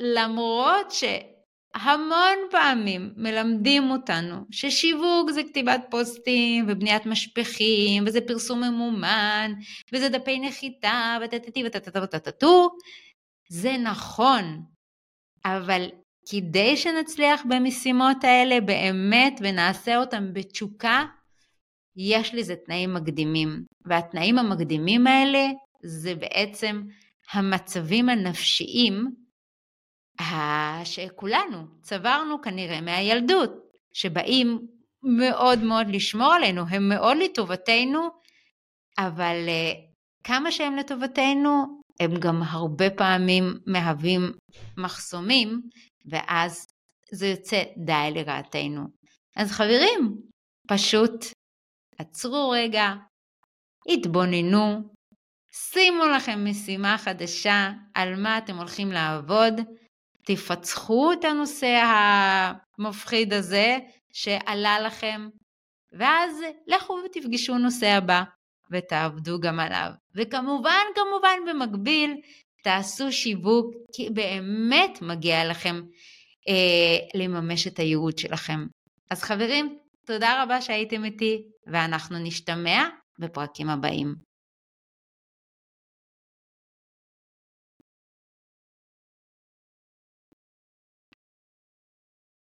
למרות 0.00 0.86
שהמון 0.90 2.38
פעמים 2.50 3.12
מלמדים 3.16 3.90
אותנו 3.90 4.36
ששיווק 4.50 5.30
זה 5.30 5.42
כתיבת 5.42 5.80
פוסטים 5.90 6.64
ובניית 6.68 7.06
משפחים 7.06 8.04
וזה 8.06 8.20
פרסום 8.20 8.60
ממומן 8.64 9.52
וזה 9.92 10.08
דפי 10.08 10.38
נחיתה 10.38 11.18
וטטטי 11.24 11.64
וטטטטטטטו, 11.66 12.70
זה 13.48 13.76
נכון, 13.76 14.62
אבל 15.44 15.88
כדי 16.30 16.76
שנצליח 16.76 17.42
במשימות 17.48 18.24
האלה 18.24 18.60
באמת 18.60 19.40
ונעשה 19.40 19.96
אותם 19.96 20.32
בתשוקה, 20.32 21.04
יש 21.96 22.34
לזה 22.34 22.54
תנאים 22.66 22.94
מקדימים. 22.94 23.64
והתנאים 23.84 24.38
המקדימים 24.38 25.06
האלה 25.06 25.46
זה 25.82 26.14
בעצם 26.14 26.82
המצבים 27.32 28.08
הנפשיים 28.08 29.14
שכולנו 30.84 31.66
צברנו 31.82 32.42
כנראה 32.42 32.80
מהילדות, 32.80 33.50
שבאים 33.92 34.58
מאוד 35.02 35.58
מאוד 35.58 35.86
לשמור 35.88 36.32
עלינו, 36.32 36.62
הם 36.70 36.88
מאוד 36.88 37.16
לטובתנו, 37.16 38.08
אבל 38.98 39.36
אה, 39.48 39.72
כמה 40.24 40.52
שהם 40.52 40.76
לטובתנו, 40.76 41.80
הם 42.00 42.10
גם 42.18 42.42
הרבה 42.42 42.90
פעמים 42.90 43.44
מהווים 43.66 44.32
מחסומים, 44.76 45.60
ואז 46.06 46.66
זה 47.12 47.26
יוצא 47.26 47.62
די 47.76 48.10
לרעתנו. 48.14 48.82
אז 49.36 49.50
חברים, 49.50 50.16
פשוט 50.68 51.24
עצרו 51.98 52.50
רגע, 52.50 52.92
התבוננו, 53.88 54.90
שימו 55.52 56.04
לכם 56.06 56.44
משימה 56.44 56.98
חדשה 56.98 57.70
על 57.94 58.22
מה 58.22 58.38
אתם 58.38 58.56
הולכים 58.56 58.92
לעבוד, 58.92 59.54
תפצחו 60.26 61.12
את 61.12 61.24
הנושא 61.24 61.82
המפחיד 62.78 63.32
הזה 63.32 63.78
שעלה 64.12 64.80
לכם, 64.80 65.28
ואז 65.92 66.36
לכו 66.66 66.98
ותפגשו 67.04 67.58
נושא 67.58 67.86
הבא 67.86 68.22
ותעבדו 68.70 69.40
גם 69.40 69.60
עליו. 69.60 69.90
וכמובן, 70.14 70.84
כמובן 70.94 71.38
במקביל, 71.46 72.20
תעשו 72.62 73.12
שיווק, 73.12 73.74
כי 73.92 74.10
באמת 74.10 74.98
מגיע 75.02 75.44
לכם 75.44 75.82
אה, 76.48 76.98
לממש 77.14 77.66
את 77.66 77.78
הייעוד 77.78 78.18
שלכם. 78.18 78.66
אז 79.10 79.22
חברים, 79.22 79.78
תודה 80.06 80.42
רבה 80.42 80.60
שהייתם 80.60 81.04
איתי, 81.04 81.42
ואנחנו 81.66 82.18
נשתמע 82.18 82.88
בפרקים 83.18 83.70
הבאים. 83.70 84.29